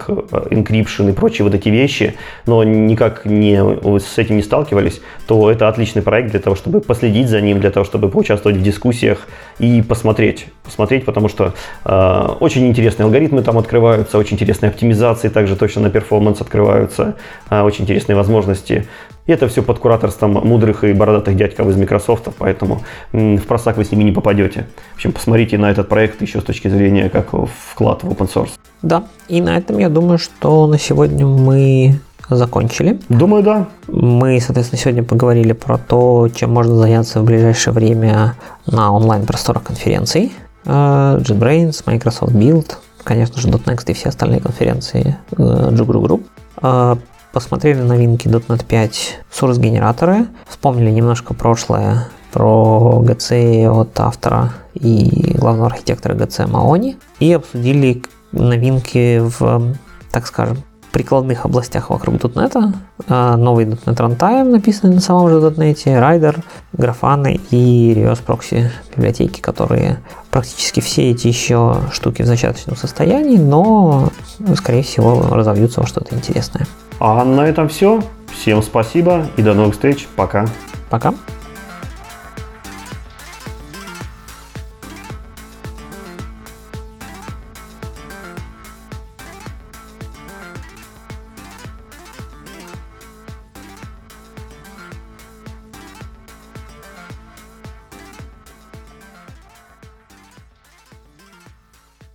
[0.49, 2.15] encryption и прочие вот эти вещи,
[2.47, 3.61] но никак не,
[3.99, 7.69] с этим не сталкивались, то это отличный проект для того, чтобы последить за ним, для
[7.69, 9.27] того, чтобы поучаствовать в дискуссиях
[9.59, 10.47] и посмотреть.
[10.63, 11.53] Посмотреть, потому что
[11.85, 11.98] э,
[12.39, 17.15] очень интересные алгоритмы там открываются, очень интересные оптимизации также точно на перформанс открываются,
[17.49, 18.87] э, очень интересные возможности.
[19.25, 22.81] И это все под кураторством мудрых и бородатых дядьков из Microsoft, поэтому
[23.11, 24.65] в просак вы с ними не попадете.
[24.93, 27.29] В общем, посмотрите на этот проект еще с точки зрения как
[27.71, 28.51] вклад в open source.
[28.81, 32.99] Да, и на этом я думаю, что на сегодня мы закончили.
[33.09, 33.67] Думаю, да.
[33.87, 38.35] Мы, соответственно, сегодня поговорили про то, чем можно заняться в ближайшее время
[38.65, 40.31] на онлайн-просторах конференций.
[40.69, 46.23] Э, JetBrains, Microsoft Build, конечно же, .next и все остальные конференции Jugru Group.
[46.61, 46.95] Э,
[47.33, 55.67] посмотрели новинки .NET 5 source генераторы, вспомнили немножко прошлое про GC от автора и главного
[55.67, 59.75] архитектора GC Маони и обсудили новинки в,
[60.11, 60.57] так скажем,
[60.91, 62.73] прикладных областях вокруг .NET.
[63.07, 69.39] А, новый .NET Runtime, написанный на самом же .NET, Rider, графаны и Reverse Proxy библиотеки,
[69.39, 69.99] которые
[70.31, 74.09] практически все эти еще штуки в зачаточном состоянии, но,
[74.55, 76.67] скорее всего, разовьются во что-то интересное.
[76.99, 78.01] А на этом все.
[78.31, 80.07] Всем спасибо и до новых встреч.
[80.15, 80.45] Пока.
[80.89, 81.13] Пока.